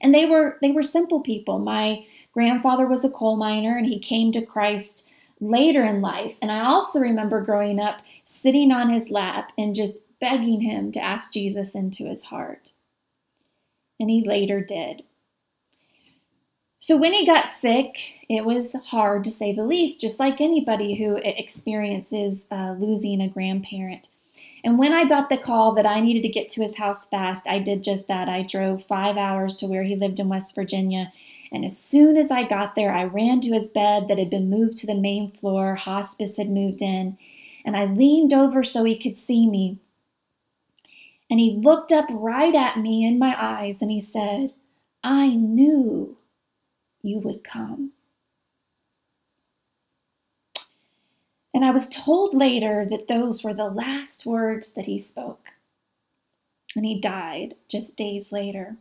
And 0.00 0.14
they 0.14 0.26
were 0.26 0.58
they 0.62 0.70
were 0.70 0.82
simple 0.82 1.20
people. 1.20 1.58
My 1.58 2.04
grandfather 2.32 2.86
was 2.86 3.04
a 3.04 3.10
coal 3.10 3.36
miner 3.36 3.76
and 3.76 3.86
he 3.86 3.98
came 3.98 4.30
to 4.32 4.46
Christ 4.46 5.08
later 5.40 5.84
in 5.84 6.00
life. 6.00 6.38
And 6.40 6.50
I 6.52 6.64
also 6.64 7.00
remember 7.00 7.40
growing 7.40 7.80
up 7.80 8.02
sitting 8.24 8.70
on 8.70 8.90
his 8.90 9.10
lap 9.10 9.52
and 9.58 9.74
just 9.74 9.98
begging 10.20 10.60
him 10.60 10.92
to 10.92 11.02
ask 11.02 11.32
Jesus 11.32 11.74
into 11.74 12.04
his 12.04 12.24
heart. 12.24 12.72
And 14.00 14.10
he 14.10 14.24
later 14.24 14.60
did. 14.60 15.02
So 16.80 16.96
when 16.96 17.12
he 17.12 17.26
got 17.26 17.50
sick, 17.50 18.14
it 18.30 18.44
was 18.46 18.74
hard 18.86 19.24
to 19.24 19.30
say 19.30 19.52
the 19.52 19.64
least, 19.64 20.00
just 20.00 20.18
like 20.18 20.40
anybody 20.40 20.94
who 20.94 21.16
experiences 21.16 22.46
uh, 22.50 22.76
losing 22.78 23.20
a 23.20 23.28
grandparent. 23.28 24.08
And 24.64 24.78
when 24.78 24.92
I 24.92 25.04
got 25.04 25.28
the 25.28 25.36
call 25.36 25.74
that 25.74 25.86
I 25.86 26.00
needed 26.00 26.22
to 26.22 26.28
get 26.28 26.48
to 26.50 26.62
his 26.62 26.76
house 26.76 27.06
fast, 27.06 27.46
I 27.46 27.58
did 27.58 27.82
just 27.82 28.08
that. 28.08 28.28
I 28.28 28.42
drove 28.42 28.84
five 28.84 29.16
hours 29.16 29.54
to 29.56 29.66
where 29.66 29.82
he 29.82 29.96
lived 29.96 30.18
in 30.18 30.28
West 30.28 30.54
Virginia. 30.54 31.12
And 31.52 31.64
as 31.64 31.76
soon 31.76 32.16
as 32.16 32.30
I 32.30 32.44
got 32.44 32.74
there, 32.74 32.92
I 32.92 33.04
ran 33.04 33.40
to 33.40 33.54
his 33.54 33.68
bed 33.68 34.08
that 34.08 34.18
had 34.18 34.30
been 34.30 34.50
moved 34.50 34.78
to 34.78 34.86
the 34.86 34.94
main 34.94 35.30
floor. 35.30 35.74
Hospice 35.74 36.36
had 36.36 36.50
moved 36.50 36.82
in. 36.82 37.18
And 37.64 37.76
I 37.76 37.84
leaned 37.84 38.32
over 38.32 38.64
so 38.64 38.84
he 38.84 38.98
could 38.98 39.16
see 39.16 39.48
me. 39.48 39.78
And 41.30 41.38
he 41.38 41.60
looked 41.62 41.92
up 41.92 42.06
right 42.10 42.54
at 42.54 42.78
me 42.78 43.06
in 43.06 43.18
my 43.18 43.34
eyes 43.38 43.82
and 43.82 43.90
he 43.90 44.00
said, 44.00 44.54
I 45.04 45.28
knew 45.28 46.16
you 47.02 47.18
would 47.18 47.44
come. 47.44 47.92
And 51.52 51.64
I 51.64 51.70
was 51.70 51.88
told 51.88 52.34
later 52.34 52.86
that 52.88 53.08
those 53.08 53.42
were 53.42 53.54
the 53.54 53.68
last 53.68 54.24
words 54.24 54.72
that 54.74 54.86
he 54.86 54.98
spoke. 54.98 55.48
And 56.76 56.84
he 56.84 57.00
died 57.00 57.56
just 57.68 57.96
days 57.96 58.30
later. 58.30 58.76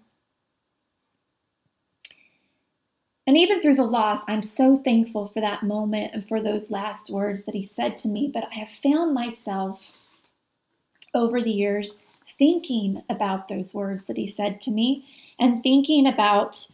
And 3.25 3.36
even 3.36 3.62
through 3.62 3.75
the 3.75 3.84
loss, 3.84 4.22
I'm 4.27 4.42
so 4.42 4.77
thankful 4.77 5.27
for 5.27 5.42
that 5.42 5.63
moment 5.63 6.12
and 6.13 6.25
for 6.25 6.39
those 6.39 6.72
last 6.72 7.10
words 7.10 7.44
that 7.44 7.56
he 7.56 7.63
said 7.63 7.98
to 7.98 8.08
me. 8.08 8.30
But 8.34 8.46
I 8.51 8.56
have 8.56 8.70
found 8.70 9.13
myself 9.13 9.92
over 11.13 11.42
the 11.42 11.51
years 11.51 11.98
thinking 12.30 13.02
about 13.10 13.48
those 13.48 13.74
words 13.74 14.06
that 14.06 14.18
he 14.18 14.28
said 14.28 14.60
to 14.62 14.72
me 14.72 15.08
and 15.40 15.64
thinking 15.64 16.08
about 16.08 16.68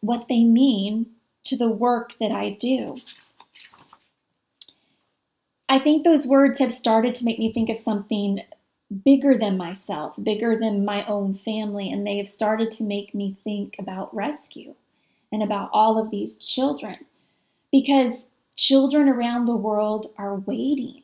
what 0.00 0.28
they 0.28 0.44
mean 0.44 1.06
to 1.44 1.56
the 1.56 1.70
work 1.70 2.14
that 2.20 2.32
I 2.32 2.50
do. 2.50 2.98
I 5.68 5.78
think 5.78 6.02
those 6.02 6.26
words 6.26 6.58
have 6.58 6.72
started 6.72 7.14
to 7.16 7.24
make 7.24 7.38
me 7.38 7.52
think 7.52 7.70
of 7.70 7.76
something 7.76 8.40
bigger 9.04 9.36
than 9.36 9.56
myself, 9.56 10.16
bigger 10.20 10.58
than 10.58 10.84
my 10.84 11.04
own 11.06 11.34
family, 11.34 11.90
and 11.92 12.04
they 12.04 12.16
have 12.16 12.28
started 12.28 12.70
to 12.72 12.84
make 12.84 13.14
me 13.14 13.32
think 13.32 13.76
about 13.78 14.14
rescue 14.14 14.74
and 15.30 15.42
about 15.42 15.70
all 15.72 15.96
of 15.96 16.10
these 16.10 16.36
children 16.36 16.96
because 17.70 18.26
children 18.56 19.08
around 19.08 19.44
the 19.44 19.56
world 19.56 20.12
are 20.18 20.34
waiting. 20.34 21.02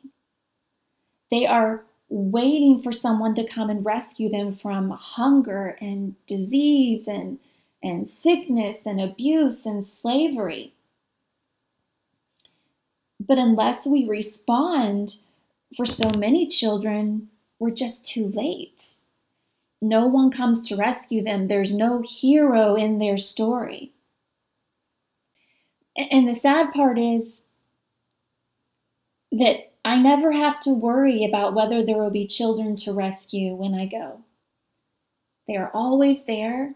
They 1.31 1.45
are 1.45 1.85
waiting 2.09 2.81
for 2.81 2.91
someone 2.91 3.35
to 3.35 3.47
come 3.47 3.69
and 3.69 3.85
rescue 3.85 4.29
them 4.29 4.53
from 4.53 4.89
hunger 4.91 5.77
and 5.81 6.15
disease 6.25 7.07
and, 7.07 7.39
and 7.83 8.07
sickness 8.07 8.85
and 8.85 9.01
abuse 9.01 9.65
and 9.65 9.85
slavery. 9.85 10.73
But 13.19 13.37
unless 13.37 13.85
we 13.85 14.07
respond, 14.07 15.17
for 15.75 15.85
so 15.85 16.11
many 16.11 16.47
children, 16.47 17.29
we're 17.59 17.71
just 17.71 18.05
too 18.05 18.27
late. 18.27 18.95
No 19.81 20.07
one 20.07 20.31
comes 20.31 20.67
to 20.67 20.75
rescue 20.75 21.23
them. 21.23 21.47
There's 21.47 21.73
no 21.73 22.01
hero 22.01 22.75
in 22.75 22.99
their 22.99 23.17
story. 23.17 23.91
And 25.95 26.27
the 26.27 26.35
sad 26.35 26.71
part 26.73 26.97
is 26.97 27.41
that 29.31 29.71
I 29.87 29.97
never 29.97 30.33
have 30.33 30.59
to 30.63 30.71
worry 30.71 31.23
about 31.23 31.53
whether 31.53 31.81
there 31.81 31.95
will 31.95 32.09
be 32.09 32.27
children 32.27 32.75
to 32.75 32.91
rescue 32.91 33.55
when 33.55 33.73
I 33.73 33.85
go. 33.85 34.19
They 35.47 35.55
are 35.55 35.71
always 35.73 36.25
there 36.25 36.75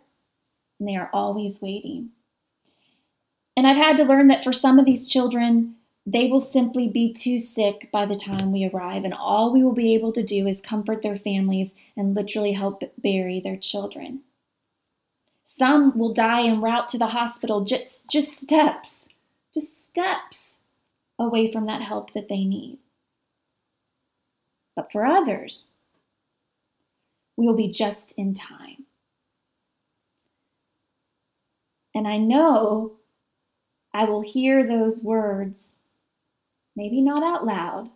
and 0.79 0.87
they 0.87 0.95
are 0.95 1.09
always 1.11 1.61
waiting. 1.61 2.11
And 3.57 3.67
I've 3.67 3.75
had 3.75 3.97
to 3.97 4.05
learn 4.05 4.29
that 4.29 4.45
for 4.45 4.53
some 4.53 4.79
of 4.79 4.85
these 4.85 5.11
children, 5.11 5.75
they 6.05 6.29
will 6.29 6.39
simply 6.39 6.87
be 6.87 7.11
too 7.11 7.37
sick 7.37 7.89
by 7.91 8.05
the 8.05 8.15
time 8.15 8.53
we 8.53 8.65
arrive, 8.65 9.03
and 9.03 9.13
all 9.13 9.51
we 9.51 9.61
will 9.61 9.73
be 9.73 9.93
able 9.93 10.13
to 10.13 10.23
do 10.23 10.47
is 10.47 10.61
comfort 10.61 11.01
their 11.01 11.17
families 11.17 11.73
and 11.97 12.15
literally 12.15 12.53
help 12.53 12.81
bury 12.97 13.41
their 13.41 13.57
children. 13.57 14.21
Some 15.43 15.99
will 15.99 16.13
die 16.13 16.43
en 16.43 16.61
route 16.61 16.87
to 16.87 16.97
the 16.97 17.07
hospital 17.07 17.65
just, 17.65 18.09
just 18.09 18.37
steps, 18.37 19.09
just 19.53 19.83
steps 19.83 20.59
away 21.19 21.51
from 21.51 21.65
that 21.65 21.81
help 21.81 22.13
that 22.13 22.29
they 22.29 22.45
need. 22.45 22.77
But 24.75 24.91
for 24.91 25.05
others, 25.05 25.67
we 27.37 27.45
will 27.45 27.55
be 27.55 27.69
just 27.69 28.13
in 28.17 28.33
time. 28.33 28.85
And 31.93 32.07
I 32.07 32.17
know 32.17 32.93
I 33.93 34.05
will 34.05 34.21
hear 34.21 34.65
those 34.65 35.01
words 35.01 35.71
maybe 36.75 37.01
not 37.01 37.23
out 37.23 37.45
loud, 37.45 37.89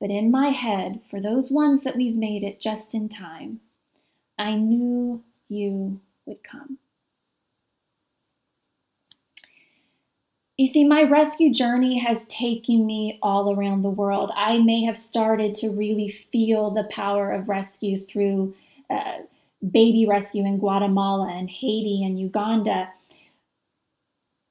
but 0.00 0.10
in 0.10 0.30
my 0.30 0.48
head, 0.48 1.02
for 1.10 1.20
those 1.20 1.50
ones 1.50 1.82
that 1.82 1.96
we've 1.96 2.14
made 2.14 2.44
it 2.44 2.60
just 2.60 2.94
in 2.94 3.08
time, 3.08 3.60
I 4.38 4.54
knew 4.54 5.24
you 5.48 6.00
would 6.24 6.44
come. 6.44 6.78
You 10.58 10.66
see, 10.66 10.86
my 10.86 11.04
rescue 11.04 11.52
journey 11.52 11.98
has 11.98 12.26
taken 12.26 12.84
me 12.84 13.18
all 13.22 13.54
around 13.54 13.82
the 13.82 13.90
world. 13.90 14.32
I 14.36 14.58
may 14.58 14.82
have 14.82 14.98
started 14.98 15.54
to 15.54 15.70
really 15.70 16.08
feel 16.08 16.70
the 16.70 16.84
power 16.84 17.30
of 17.30 17.48
rescue 17.48 17.98
through 17.98 18.54
uh, 18.90 19.18
baby 19.70 20.04
rescue 20.06 20.44
in 20.44 20.58
Guatemala 20.58 21.32
and 21.32 21.48
Haiti 21.48 22.04
and 22.04 22.18
Uganda 22.18 22.90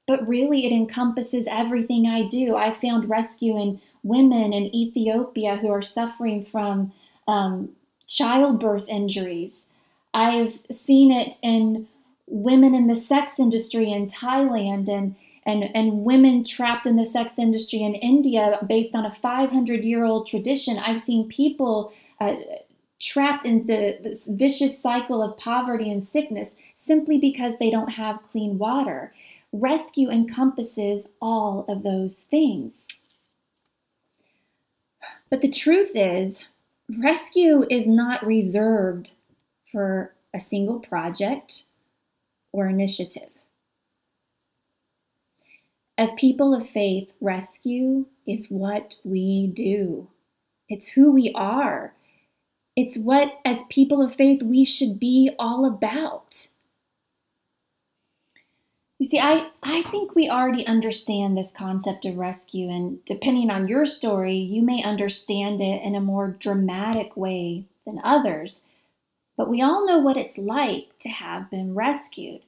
but 0.08 0.26
really 0.26 0.64
it 0.64 0.72
encompasses 0.72 1.46
everything 1.48 2.08
I 2.08 2.22
do. 2.22 2.56
I 2.56 2.72
found 2.72 3.10
rescue 3.10 3.60
in 3.60 3.80
women 4.02 4.54
in 4.54 4.74
Ethiopia 4.74 5.56
who 5.56 5.70
are 5.70 5.82
suffering 5.82 6.42
from 6.42 6.92
um, 7.28 7.72
childbirth 8.06 8.88
injuries. 8.88 9.66
I've 10.14 10.60
seen 10.72 11.12
it 11.12 11.34
in 11.42 11.88
women 12.26 12.74
in 12.74 12.86
the 12.86 12.94
sex 12.94 13.38
industry 13.38 13.92
in 13.92 14.06
Thailand 14.06 14.88
and 14.88 15.14
and, 15.48 15.74
and 15.74 16.04
women 16.04 16.44
trapped 16.44 16.86
in 16.86 16.96
the 16.96 17.06
sex 17.06 17.38
industry 17.38 17.80
in 17.80 17.94
India 17.94 18.58
based 18.68 18.94
on 18.94 19.06
a 19.06 19.10
500 19.10 19.82
year 19.82 20.04
old 20.04 20.26
tradition. 20.26 20.78
I've 20.78 21.00
seen 21.00 21.26
people 21.26 21.94
uh, 22.20 22.36
trapped 23.00 23.46
in 23.46 23.64
the, 23.64 23.98
vicious 24.28 24.80
cycle 24.80 25.22
of 25.22 25.38
poverty 25.38 25.90
and 25.90 26.04
sickness 26.04 26.54
simply 26.76 27.16
because 27.16 27.54
they 27.58 27.70
don't 27.70 27.92
have 27.92 28.22
clean 28.22 28.58
water. 28.58 29.14
Rescue 29.50 30.10
encompasses 30.10 31.08
all 31.22 31.64
of 31.66 31.82
those 31.82 32.24
things. 32.24 32.86
But 35.30 35.40
the 35.40 35.48
truth 35.48 35.92
is, 35.94 36.46
rescue 36.90 37.64
is 37.70 37.86
not 37.86 38.26
reserved 38.26 39.12
for 39.72 40.12
a 40.34 40.40
single 40.40 40.78
project 40.78 41.68
or 42.52 42.68
initiative. 42.68 43.37
As 45.98 46.12
people 46.12 46.54
of 46.54 46.68
faith, 46.68 47.12
rescue 47.20 48.06
is 48.24 48.46
what 48.48 48.98
we 49.02 49.48
do. 49.48 50.06
It's 50.68 50.90
who 50.90 51.10
we 51.12 51.32
are. 51.34 51.94
It's 52.76 52.96
what, 52.96 53.40
as 53.44 53.64
people 53.68 54.00
of 54.00 54.14
faith, 54.14 54.40
we 54.40 54.64
should 54.64 55.00
be 55.00 55.32
all 55.40 55.64
about. 55.66 56.50
You 59.00 59.08
see, 59.08 59.18
I, 59.18 59.48
I 59.60 59.82
think 59.82 60.14
we 60.14 60.30
already 60.30 60.64
understand 60.64 61.36
this 61.36 61.50
concept 61.50 62.04
of 62.04 62.16
rescue, 62.16 62.68
and 62.68 63.04
depending 63.04 63.50
on 63.50 63.66
your 63.66 63.84
story, 63.84 64.36
you 64.36 64.62
may 64.62 64.84
understand 64.84 65.60
it 65.60 65.82
in 65.82 65.96
a 65.96 66.00
more 66.00 66.36
dramatic 66.38 67.16
way 67.16 67.64
than 67.84 68.00
others. 68.04 68.62
But 69.36 69.48
we 69.48 69.62
all 69.62 69.84
know 69.84 69.98
what 69.98 70.16
it's 70.16 70.38
like 70.38 70.98
to 71.00 71.08
have 71.08 71.50
been 71.50 71.74
rescued. 71.74 72.42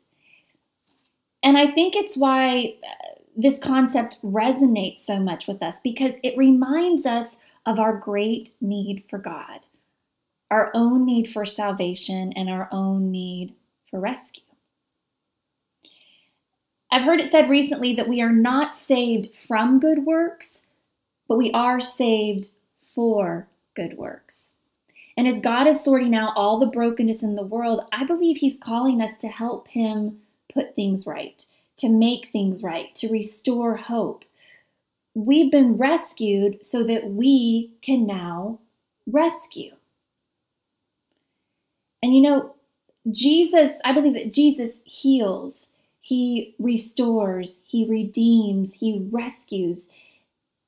And 1.42 1.57
I 1.57 1.69
think 1.69 1.97
it's 1.97 2.16
why 2.16 2.75
uh, 2.85 3.19
this 3.37 3.58
concept 3.58 4.20
resonates 4.22 5.00
so 5.00 5.18
much 5.18 5.46
with 5.46 5.62
us 5.62 5.80
because 5.80 6.14
it 6.22 6.37
reminds 6.37 7.06
us 7.06 7.37
of 7.64 7.78
our 7.78 7.96
great 7.96 8.50
need 8.60 9.04
for 9.08 9.18
God, 9.18 9.60
our 10.50 10.70
own 10.75 11.04
need 11.04 11.30
for 11.30 11.44
salvation, 11.44 12.32
and 12.34 12.49
our 12.49 12.68
own 12.72 13.10
need 13.10 13.54
for 13.90 14.00
rescue. 14.00 14.42
I've 16.90 17.04
heard 17.04 17.20
it 17.20 17.30
said 17.30 17.49
recently 17.49 17.94
that 17.94 18.08
we 18.08 18.20
are 18.20 18.32
not 18.32 18.75
saved 18.75 19.34
from 19.34 19.78
good 19.78 20.04
works, 20.04 20.62
but 21.28 21.38
we 21.38 21.52
are 21.52 21.78
saved 21.78 22.50
for 22.82 23.49
good 23.75 23.96
works. 23.96 24.52
And 25.16 25.28
as 25.28 25.38
God 25.38 25.66
is 25.66 25.84
sorting 25.84 26.14
out 26.14 26.32
all 26.34 26.58
the 26.58 26.66
brokenness 26.66 27.22
in 27.22 27.37
the 27.37 27.44
world, 27.44 27.87
I 27.92 28.04
believe 28.04 28.38
He's 28.38 28.58
calling 28.58 29.00
us 29.00 29.12
to 29.20 29.28
help 29.28 29.68
Him 29.68 30.20
put 30.52 30.75
things 30.75 31.06
right, 31.06 31.46
to 31.80 31.88
make 31.88 32.30
things 32.30 32.62
right, 32.62 32.94
to 32.96 33.08
restore 33.08 33.76
hope. 33.76 34.25
We've 35.14 35.50
been 35.50 35.76
rescued 35.76 36.64
so 36.64 36.84
that 36.84 37.10
we 37.10 37.72
can 37.82 38.06
now 38.06 38.60
rescue. 39.06 39.72
And 42.02 42.14
you 42.14 42.22
know, 42.22 42.54
Jesus, 43.10 43.75
I 43.84 43.92
believe 43.92 44.14
that 44.14 44.32
Jesus 44.32 44.78
heals 44.84 45.68
he 46.00 46.54
restores, 46.58 47.60
He 47.64 47.87
redeems, 47.87 48.75
He 48.75 49.06
rescues. 49.10 49.87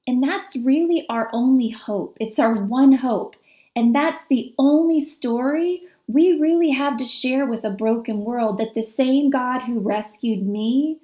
And 0.07 0.23
that's 0.23 0.57
really 0.57 1.07
our 1.09 1.31
only 1.33 1.71
hope. 1.71 2.17
It's 2.21 2.39
our 2.39 2.55
one 2.55 2.93
hope. 2.93 3.37
And 3.75 3.95
that's 3.95 4.27
the 4.27 4.55
only 4.59 5.01
story 5.01 5.83
we 6.13 6.39
really 6.39 6.71
have 6.71 6.97
to 6.99 7.05
share 7.05 7.47
with 7.47 7.65
a 7.65 7.71
broken 7.71 8.25
world 8.25 8.59
that 8.59 8.75
the 8.75 8.83
same 8.83 9.31
God 9.31 9.63
who 9.63 9.81
rescued 9.81 10.47
me 10.47 10.99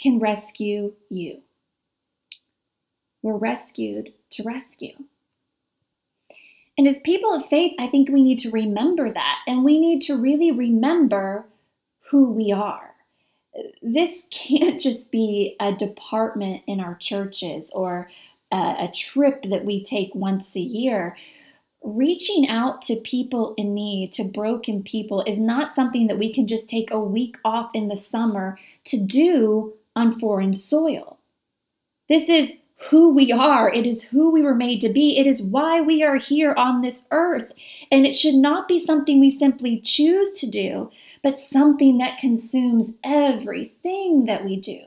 can 0.00 0.18
rescue 0.18 0.94
you. 1.10 1.42
We're 3.22 3.36
rescued 3.36 4.12
to 4.30 4.42
rescue. 4.42 4.94
And 6.76 6.86
as 6.86 7.00
people 7.00 7.32
of 7.34 7.44
faith, 7.46 7.74
I 7.78 7.88
think 7.88 8.08
we 8.08 8.22
need 8.22 8.38
to 8.40 8.50
remember 8.50 9.10
that. 9.10 9.38
And 9.48 9.64
we 9.64 9.80
need 9.80 10.00
to 10.02 10.16
really 10.16 10.52
remember 10.52 11.46
who 12.10 12.30
we 12.30 12.52
are 12.52 12.88
this 13.82 14.26
can't 14.30 14.80
just 14.80 15.10
be 15.10 15.56
a 15.60 15.72
department 15.72 16.62
in 16.66 16.80
our 16.80 16.94
churches 16.96 17.70
or 17.74 18.08
a, 18.50 18.56
a, 18.56 18.90
trip 18.94 19.42
that 19.42 19.64
we 19.64 19.82
take 19.82 20.14
once 20.14 20.56
a 20.56 20.60
year. 20.60 21.16
Reaching 21.82 22.48
out 22.48 22.82
to 22.82 22.96
people 22.96 23.54
in 23.56 23.72
need, 23.72 24.12
to 24.14 24.24
broken 24.24 24.82
people, 24.82 25.22
is 25.22 25.38
not 25.38 25.72
something 25.72 26.06
that 26.08 26.18
we 26.18 26.32
can 26.32 26.46
just 26.46 26.68
take 26.68 26.90
a 26.90 27.00
week 27.00 27.36
off 27.44 27.70
in 27.72 27.88
the 27.88 27.96
summer 27.96 28.58
to 28.84 29.00
do 29.00 29.74
on 29.94 30.18
foreign 30.18 30.54
soil. 30.54 31.18
This 32.08 32.28
is 32.28 32.54
who 32.90 33.12
we 33.12 33.32
are. 33.32 33.72
It 33.72 33.86
is 33.86 34.04
who 34.04 34.30
we 34.30 34.42
were 34.42 34.54
made 34.54 34.80
to 34.82 34.88
be. 34.88 35.18
It 35.18 35.26
is 35.26 35.42
why 35.42 35.80
we 35.80 36.02
are 36.02 36.16
here 36.16 36.54
on 36.54 36.80
this 36.80 37.06
earth. 37.10 37.52
And 37.90 38.06
it 38.06 38.14
should 38.14 38.36
not 38.36 38.68
be 38.68 38.78
something 38.78 39.18
we 39.18 39.30
simply 39.30 39.80
choose 39.80 40.32
to 40.40 40.48
do, 40.48 40.90
but 41.22 41.40
something 41.40 41.98
that 41.98 42.18
consumes 42.18 42.92
everything 43.02 44.26
that 44.26 44.44
we 44.44 44.56
do. 44.56 44.80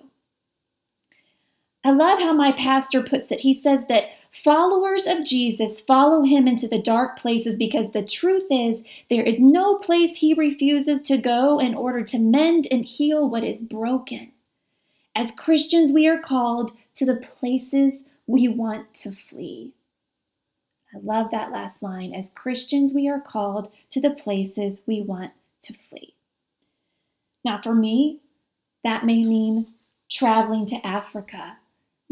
I 1.83 1.91
love 1.91 2.19
how 2.19 2.33
my 2.33 2.51
pastor 2.51 3.01
puts 3.01 3.31
it. 3.31 3.41
He 3.41 3.53
says 3.53 3.87
that 3.87 4.05
followers 4.31 5.05
of 5.05 5.25
Jesus 5.25 5.81
follow 5.81 6.23
him 6.23 6.47
into 6.47 6.67
the 6.67 6.81
dark 6.81 7.19
places 7.19 7.55
because 7.55 7.91
the 7.91 8.05
truth 8.05 8.47
is 8.49 8.83
there 9.09 9.23
is 9.23 9.39
no 9.39 9.75
place 9.75 10.17
he 10.17 10.33
refuses 10.33 11.01
to 11.03 11.17
go 11.17 11.59
in 11.59 11.75
order 11.75 12.03
to 12.03 12.17
mend 12.17 12.67
and 12.71 12.85
heal 12.85 13.29
what 13.29 13.43
is 13.43 13.61
broken. 13.61 14.31
As 15.13 15.31
Christians, 15.31 15.91
we 15.91 16.07
are 16.07 16.19
called 16.19 16.71
to 16.95 17.05
the 17.05 17.17
places 17.17 18.03
we 18.25 18.47
want 18.47 18.93
to 18.93 19.11
flee. 19.11 19.73
I 20.93 20.99
love 21.01 21.31
that 21.31 21.51
last 21.51 21.83
line. 21.83 22.13
As 22.13 22.29
Christians, 22.29 22.93
we 22.93 23.07
are 23.07 23.19
called 23.19 23.71
to 23.89 24.01
the 24.01 24.09
places 24.09 24.81
we 24.85 25.01
want 25.01 25.31
to 25.63 25.73
flee. 25.73 26.15
Now, 27.43 27.59
for 27.61 27.73
me, 27.73 28.19
that 28.83 29.05
may 29.05 29.23
mean 29.23 29.67
traveling 30.09 30.65
to 30.67 30.85
Africa, 30.85 31.57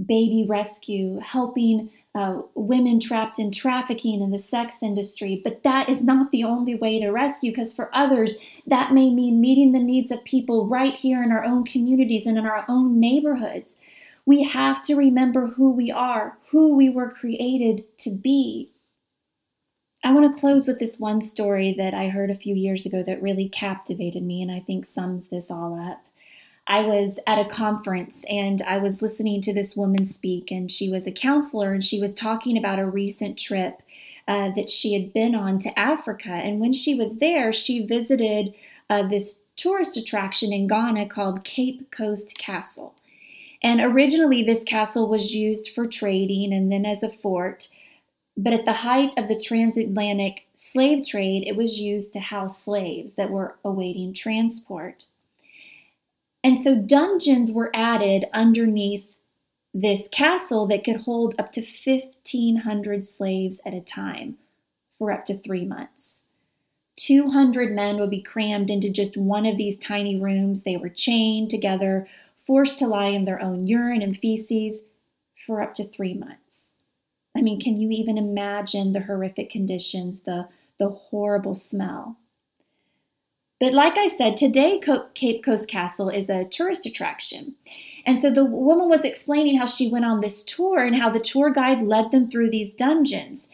baby 0.03 0.45
rescue, 0.47 1.19
helping 1.19 1.91
uh, 2.15 2.41
women 2.55 2.99
trapped 2.99 3.37
in 3.37 3.51
trafficking 3.51 4.21
in 4.21 4.31
the 4.31 4.39
sex 4.39 4.81
industry. 4.81 5.39
But 5.43 5.63
that 5.63 5.89
is 5.89 6.01
not 6.01 6.31
the 6.31 6.43
only 6.43 6.75
way 6.75 6.99
to 6.99 7.09
rescue, 7.09 7.51
because 7.51 7.73
for 7.73 7.89
others, 7.93 8.37
that 8.65 8.93
may 8.93 9.09
mean 9.09 9.39
meeting 9.39 9.71
the 9.71 9.83
needs 9.83 10.11
of 10.11 10.23
people 10.23 10.67
right 10.67 10.93
here 10.93 11.23
in 11.23 11.31
our 11.31 11.43
own 11.43 11.63
communities 11.63 12.25
and 12.25 12.37
in 12.37 12.45
our 12.45 12.65
own 12.67 12.99
neighborhoods. 12.99 13.77
We 14.25 14.43
have 14.43 14.83
to 14.83 14.95
remember 14.95 15.47
who 15.47 15.71
we 15.71 15.91
are, 15.91 16.37
who 16.51 16.75
we 16.75 16.89
were 16.89 17.09
created 17.09 17.85
to 17.99 18.11
be. 18.11 18.71
I 20.03 20.13
want 20.13 20.33
to 20.33 20.39
close 20.39 20.65
with 20.65 20.79
this 20.79 20.99
one 20.99 21.21
story 21.21 21.73
that 21.77 21.93
I 21.93 22.09
heard 22.09 22.31
a 22.31 22.35
few 22.35 22.55
years 22.55 22.85
ago 22.85 23.03
that 23.03 23.21
really 23.21 23.49
captivated 23.49 24.23
me 24.23 24.41
and 24.41 24.51
I 24.51 24.59
think 24.59 24.85
sums 24.85 25.27
this 25.27 25.51
all 25.51 25.77
up. 25.77 26.05
I 26.69 26.83
was 26.83 27.17
at 27.25 27.39
a 27.39 27.49
conference 27.49 28.23
and 28.29 28.61
I 28.61 28.77
was 28.77 29.01
listening 29.01 29.41
to 29.41 29.53
this 29.53 29.75
woman 29.75 30.05
speak, 30.05 30.51
and 30.51 30.71
she 30.71 30.87
was 30.87 31.07
a 31.07 31.11
counselor 31.11 31.73
and 31.73 31.83
she 31.83 31.99
was 31.99 32.13
talking 32.13 32.55
about 32.55 32.77
a 32.77 32.85
recent 32.85 33.39
trip 33.39 33.81
uh, 34.27 34.51
that 34.51 34.69
she 34.69 34.93
had 34.93 35.11
been 35.11 35.33
on 35.33 35.57
to 35.59 35.77
Africa. 35.77 36.29
And 36.29 36.59
when 36.59 36.71
she 36.71 36.93
was 36.93 37.17
there, 37.17 37.51
she 37.51 37.83
visited 37.83 38.53
uh, 38.87 39.07
this 39.07 39.39
tourist 39.55 39.97
attraction 39.97 40.53
in 40.53 40.67
Ghana 40.67 41.09
called 41.09 41.43
Cape 41.43 41.89
Coast 41.89 42.37
Castle. 42.37 42.93
And 43.63 43.81
originally, 43.81 44.43
this 44.43 44.63
castle 44.63 45.09
was 45.09 45.33
used 45.33 45.69
for 45.69 45.87
trading 45.87 46.53
and 46.53 46.71
then 46.71 46.85
as 46.85 47.01
a 47.01 47.09
fort. 47.09 47.69
But 48.37 48.53
at 48.53 48.65
the 48.65 48.73
height 48.73 49.15
of 49.17 49.27
the 49.27 49.39
transatlantic 49.39 50.45
slave 50.53 51.03
trade, 51.05 51.45
it 51.47 51.57
was 51.57 51.81
used 51.81 52.13
to 52.13 52.19
house 52.19 52.63
slaves 52.63 53.13
that 53.13 53.31
were 53.31 53.55
awaiting 53.65 54.13
transport. 54.13 55.07
And 56.43 56.59
so 56.59 56.75
dungeons 56.75 57.51
were 57.51 57.71
added 57.73 58.25
underneath 58.33 59.15
this 59.73 60.07
castle 60.07 60.65
that 60.67 60.83
could 60.83 61.01
hold 61.01 61.35
up 61.37 61.51
to 61.53 61.61
1,500 61.61 63.05
slaves 63.05 63.59
at 63.65 63.73
a 63.73 63.81
time 63.81 64.37
for 64.97 65.11
up 65.11 65.25
to 65.25 65.33
three 65.33 65.65
months. 65.65 66.23
200 66.97 67.73
men 67.73 67.97
would 67.97 68.09
be 68.09 68.21
crammed 68.21 68.69
into 68.69 68.89
just 68.89 69.15
one 69.15 69.45
of 69.45 69.57
these 69.57 69.77
tiny 69.77 70.19
rooms. 70.19 70.63
They 70.63 70.75
were 70.75 70.89
chained 70.89 71.49
together, 71.49 72.07
forced 72.35 72.79
to 72.79 72.87
lie 72.87 73.07
in 73.07 73.25
their 73.25 73.41
own 73.41 73.67
urine 73.67 74.01
and 74.01 74.17
feces 74.17 74.81
for 75.45 75.61
up 75.61 75.73
to 75.75 75.83
three 75.85 76.13
months. 76.13 76.71
I 77.35 77.41
mean, 77.41 77.61
can 77.61 77.77
you 77.77 77.89
even 77.89 78.17
imagine 78.17 78.91
the 78.91 79.01
horrific 79.01 79.49
conditions, 79.49 80.21
the, 80.21 80.49
the 80.77 80.89
horrible 80.89 81.55
smell? 81.55 82.17
But 83.59 83.73
like 83.73 83.97
I 83.97 84.07
said, 84.07 84.37
today 84.37 84.79
Cape 85.13 85.43
Coast 85.43 85.67
Castle 85.67 86.09
is 86.09 86.29
a 86.29 86.45
tourist 86.45 86.85
attraction. 86.85 87.55
And 88.05 88.17
so 88.17 88.31
the 88.31 88.45
woman 88.45 88.87
was 88.87 89.03
explaining 89.03 89.57
how 89.57 89.65
she 89.65 89.91
went 89.91 90.05
on 90.05 90.21
this 90.21 90.43
tour 90.43 90.83
and 90.83 90.95
how 90.95 91.09
the 91.09 91.19
tour 91.19 91.51
guide 91.51 91.81
led 91.83 92.11
them 92.11 92.29
through 92.29 92.49
these 92.49 92.73
dungeons. 92.73 93.49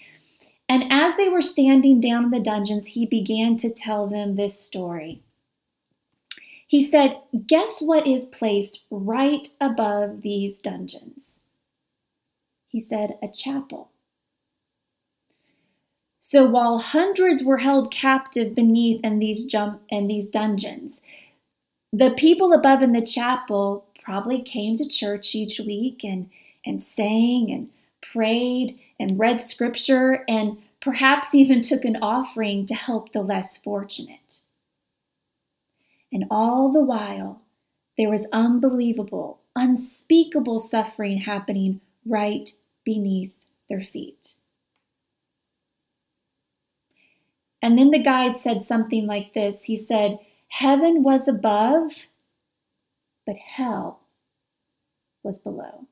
And 0.70 0.92
as 0.92 1.16
they 1.16 1.28
were 1.28 1.42
standing 1.42 2.00
down 2.00 2.26
in 2.26 2.32
the 2.32 2.40
dungeons, 2.40 2.88
he 2.90 3.06
began 3.06 3.58
to 3.58 3.70
tell 3.70 4.08
them 4.08 4.36
this 4.36 4.60
story. 4.60 5.22
He 6.68 6.82
said, 6.84 7.20
Guess 7.48 7.82
what 7.82 8.08
is 8.08 8.26
placed 8.26 8.86
right 8.90 9.48
above 9.62 10.22
these 10.22 10.60
dungeons? 10.60 11.42
He 12.68 12.82
said, 12.82 13.18
a 13.22 13.28
chapel. 13.28 13.92
So 16.28 16.48
while 16.48 16.80
hundreds 16.80 17.44
were 17.44 17.60
held 17.60 17.92
captive 17.92 18.56
beneath 18.56 19.00
in 19.06 19.20
these 19.20 19.46
jump 19.46 19.84
and 19.92 20.10
these 20.10 20.26
dungeons, 20.26 21.00
the 21.94 22.16
people 22.18 22.52
above 22.52 22.82
in 22.82 22.94
the 22.94 23.02
chapel 23.04 23.86
probably 24.04 24.42
came 24.42 24.76
to 24.78 24.88
church 24.88 25.36
each 25.36 25.60
week 25.60 26.04
and, 26.04 26.32
and 26.66 26.82
sang 26.82 27.52
and 27.52 27.70
prayed 28.02 28.80
and 29.00 29.20
read 29.20 29.40
scripture 29.40 30.26
and 30.28 30.58
perhaps 30.80 31.36
even 31.36 31.62
took 31.62 31.86
an 31.86 31.98
offering 32.02 32.66
to 32.66 32.74
help 32.74 33.12
the 33.12 33.22
less 33.22 33.60
fortunate. 33.60 34.40
And 36.12 36.26
all 36.32 36.72
the 36.72 36.84
while, 36.84 37.44
there 38.00 38.10
was 38.10 38.26
unbelievable 38.34 39.42
unspeakable 39.56 40.58
suffering 40.58 41.20
happening 41.20 41.82
right 42.04 42.52
beneath 42.84 43.46
their 43.70 43.82
feet. 43.82 44.34
And 47.66 47.80
then 47.80 47.90
the 47.90 47.98
guide 47.98 48.40
said 48.40 48.64
something 48.64 49.08
like 49.08 49.34
this 49.34 49.64
He 49.64 49.76
said, 49.76 50.20
Heaven 50.50 51.02
was 51.02 51.28
above, 51.28 52.06
but 53.26 53.38
hell 53.38 54.02
was 55.24 55.40
below. 55.40 55.88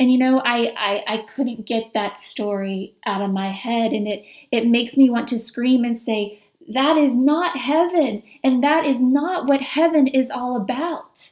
And 0.00 0.10
you 0.10 0.18
know, 0.18 0.42
I, 0.44 0.74
I, 0.76 1.04
I 1.14 1.18
couldn't 1.18 1.64
get 1.64 1.92
that 1.92 2.18
story 2.18 2.96
out 3.06 3.22
of 3.22 3.30
my 3.30 3.50
head, 3.50 3.92
and 3.92 4.08
it, 4.08 4.24
it 4.50 4.66
makes 4.66 4.96
me 4.96 5.08
want 5.08 5.28
to 5.28 5.38
scream 5.38 5.84
and 5.84 5.96
say, 5.96 6.42
That 6.74 6.96
is 6.96 7.14
not 7.14 7.56
heaven, 7.56 8.24
and 8.42 8.64
that 8.64 8.84
is 8.84 8.98
not 8.98 9.46
what 9.46 9.60
heaven 9.60 10.08
is 10.08 10.28
all 10.28 10.56
about. 10.56 11.30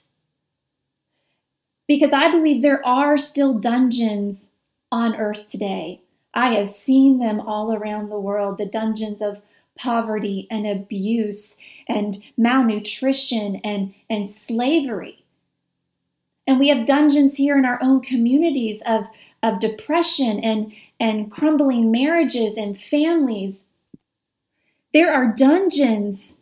Because 1.89 2.13
I 2.13 2.31
believe 2.31 2.63
there 2.63 2.87
are 2.87 3.19
still 3.19 3.55
dungeons 3.55 4.51
on 4.93 5.17
earth 5.17 5.49
today 5.49 6.03
I 6.37 6.53
have 6.53 6.69
seen 6.69 7.19
them 7.19 7.41
all 7.41 7.75
around 7.75 8.11
the 8.11 8.21
world 8.21 8.59
the 8.59 8.67
dungeons 8.67 9.23
of 9.23 9.41
poverty 9.75 10.47
and 10.51 10.67
abuse 10.67 11.57
and 11.89 12.19
malnutrition 12.37 13.57
and, 13.57 13.95
and 14.11 14.29
slavery. 14.29 15.25
And 16.47 16.59
we 16.59 16.69
have 16.69 16.87
dungeons 16.87 17.37
here 17.39 17.59
in 17.59 17.65
our 17.65 17.79
own 17.83 18.01
communities 18.03 18.83
of, 18.87 19.07
of 19.43 19.59
depression 19.59 20.39
and, 20.39 20.73
and 21.01 21.31
crumbling 21.31 21.91
marriages 21.91 22.57
and 22.57 22.79
families. 22.79 23.65
There 24.93 25.13
are 25.13 25.35
dungeons 25.35 26.35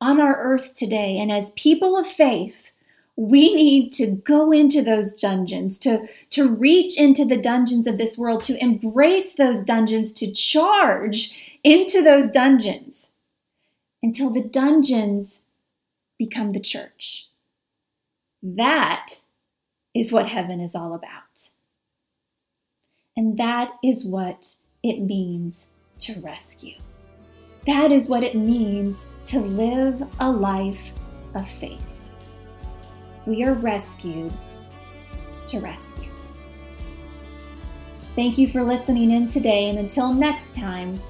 on 0.00 0.20
our 0.20 0.36
earth 0.36 0.74
today. 0.74 1.18
And 1.18 1.30
as 1.30 1.50
people 1.50 1.96
of 1.96 2.06
faith, 2.06 2.69
we 3.20 3.54
need 3.54 3.92
to 3.92 4.06
go 4.12 4.50
into 4.50 4.80
those 4.80 5.12
dungeons, 5.12 5.78
to, 5.78 6.08
to 6.30 6.48
reach 6.48 6.98
into 6.98 7.22
the 7.26 7.36
dungeons 7.36 7.86
of 7.86 7.98
this 7.98 8.16
world, 8.16 8.42
to 8.42 8.56
embrace 8.64 9.34
those 9.34 9.62
dungeons, 9.62 10.10
to 10.14 10.32
charge 10.32 11.58
into 11.62 12.02
those 12.02 12.30
dungeons 12.30 13.10
until 14.02 14.30
the 14.30 14.40
dungeons 14.40 15.40
become 16.18 16.52
the 16.52 16.60
church. 16.60 17.28
That 18.42 19.20
is 19.94 20.12
what 20.12 20.28
heaven 20.28 20.58
is 20.58 20.74
all 20.74 20.94
about. 20.94 21.50
And 23.14 23.36
that 23.36 23.72
is 23.84 24.02
what 24.02 24.54
it 24.82 24.98
means 24.98 25.66
to 25.98 26.18
rescue. 26.20 26.78
That 27.66 27.92
is 27.92 28.08
what 28.08 28.22
it 28.22 28.34
means 28.34 29.04
to 29.26 29.40
live 29.40 30.08
a 30.18 30.30
life 30.30 30.94
of 31.34 31.46
faith. 31.46 31.89
We 33.26 33.44
are 33.44 33.54
rescued 33.54 34.32
to 35.48 35.60
rescue. 35.60 36.08
Thank 38.16 38.38
you 38.38 38.48
for 38.48 38.62
listening 38.62 39.10
in 39.12 39.28
today, 39.28 39.68
and 39.68 39.78
until 39.78 40.12
next 40.12 40.54
time, 40.54 41.00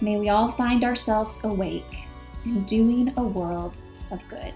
may 0.00 0.18
we 0.18 0.28
all 0.28 0.50
find 0.52 0.84
ourselves 0.84 1.40
awake 1.44 2.06
and 2.44 2.66
doing 2.66 3.12
a 3.16 3.22
world 3.22 3.74
of 4.10 4.26
good. 4.28 4.52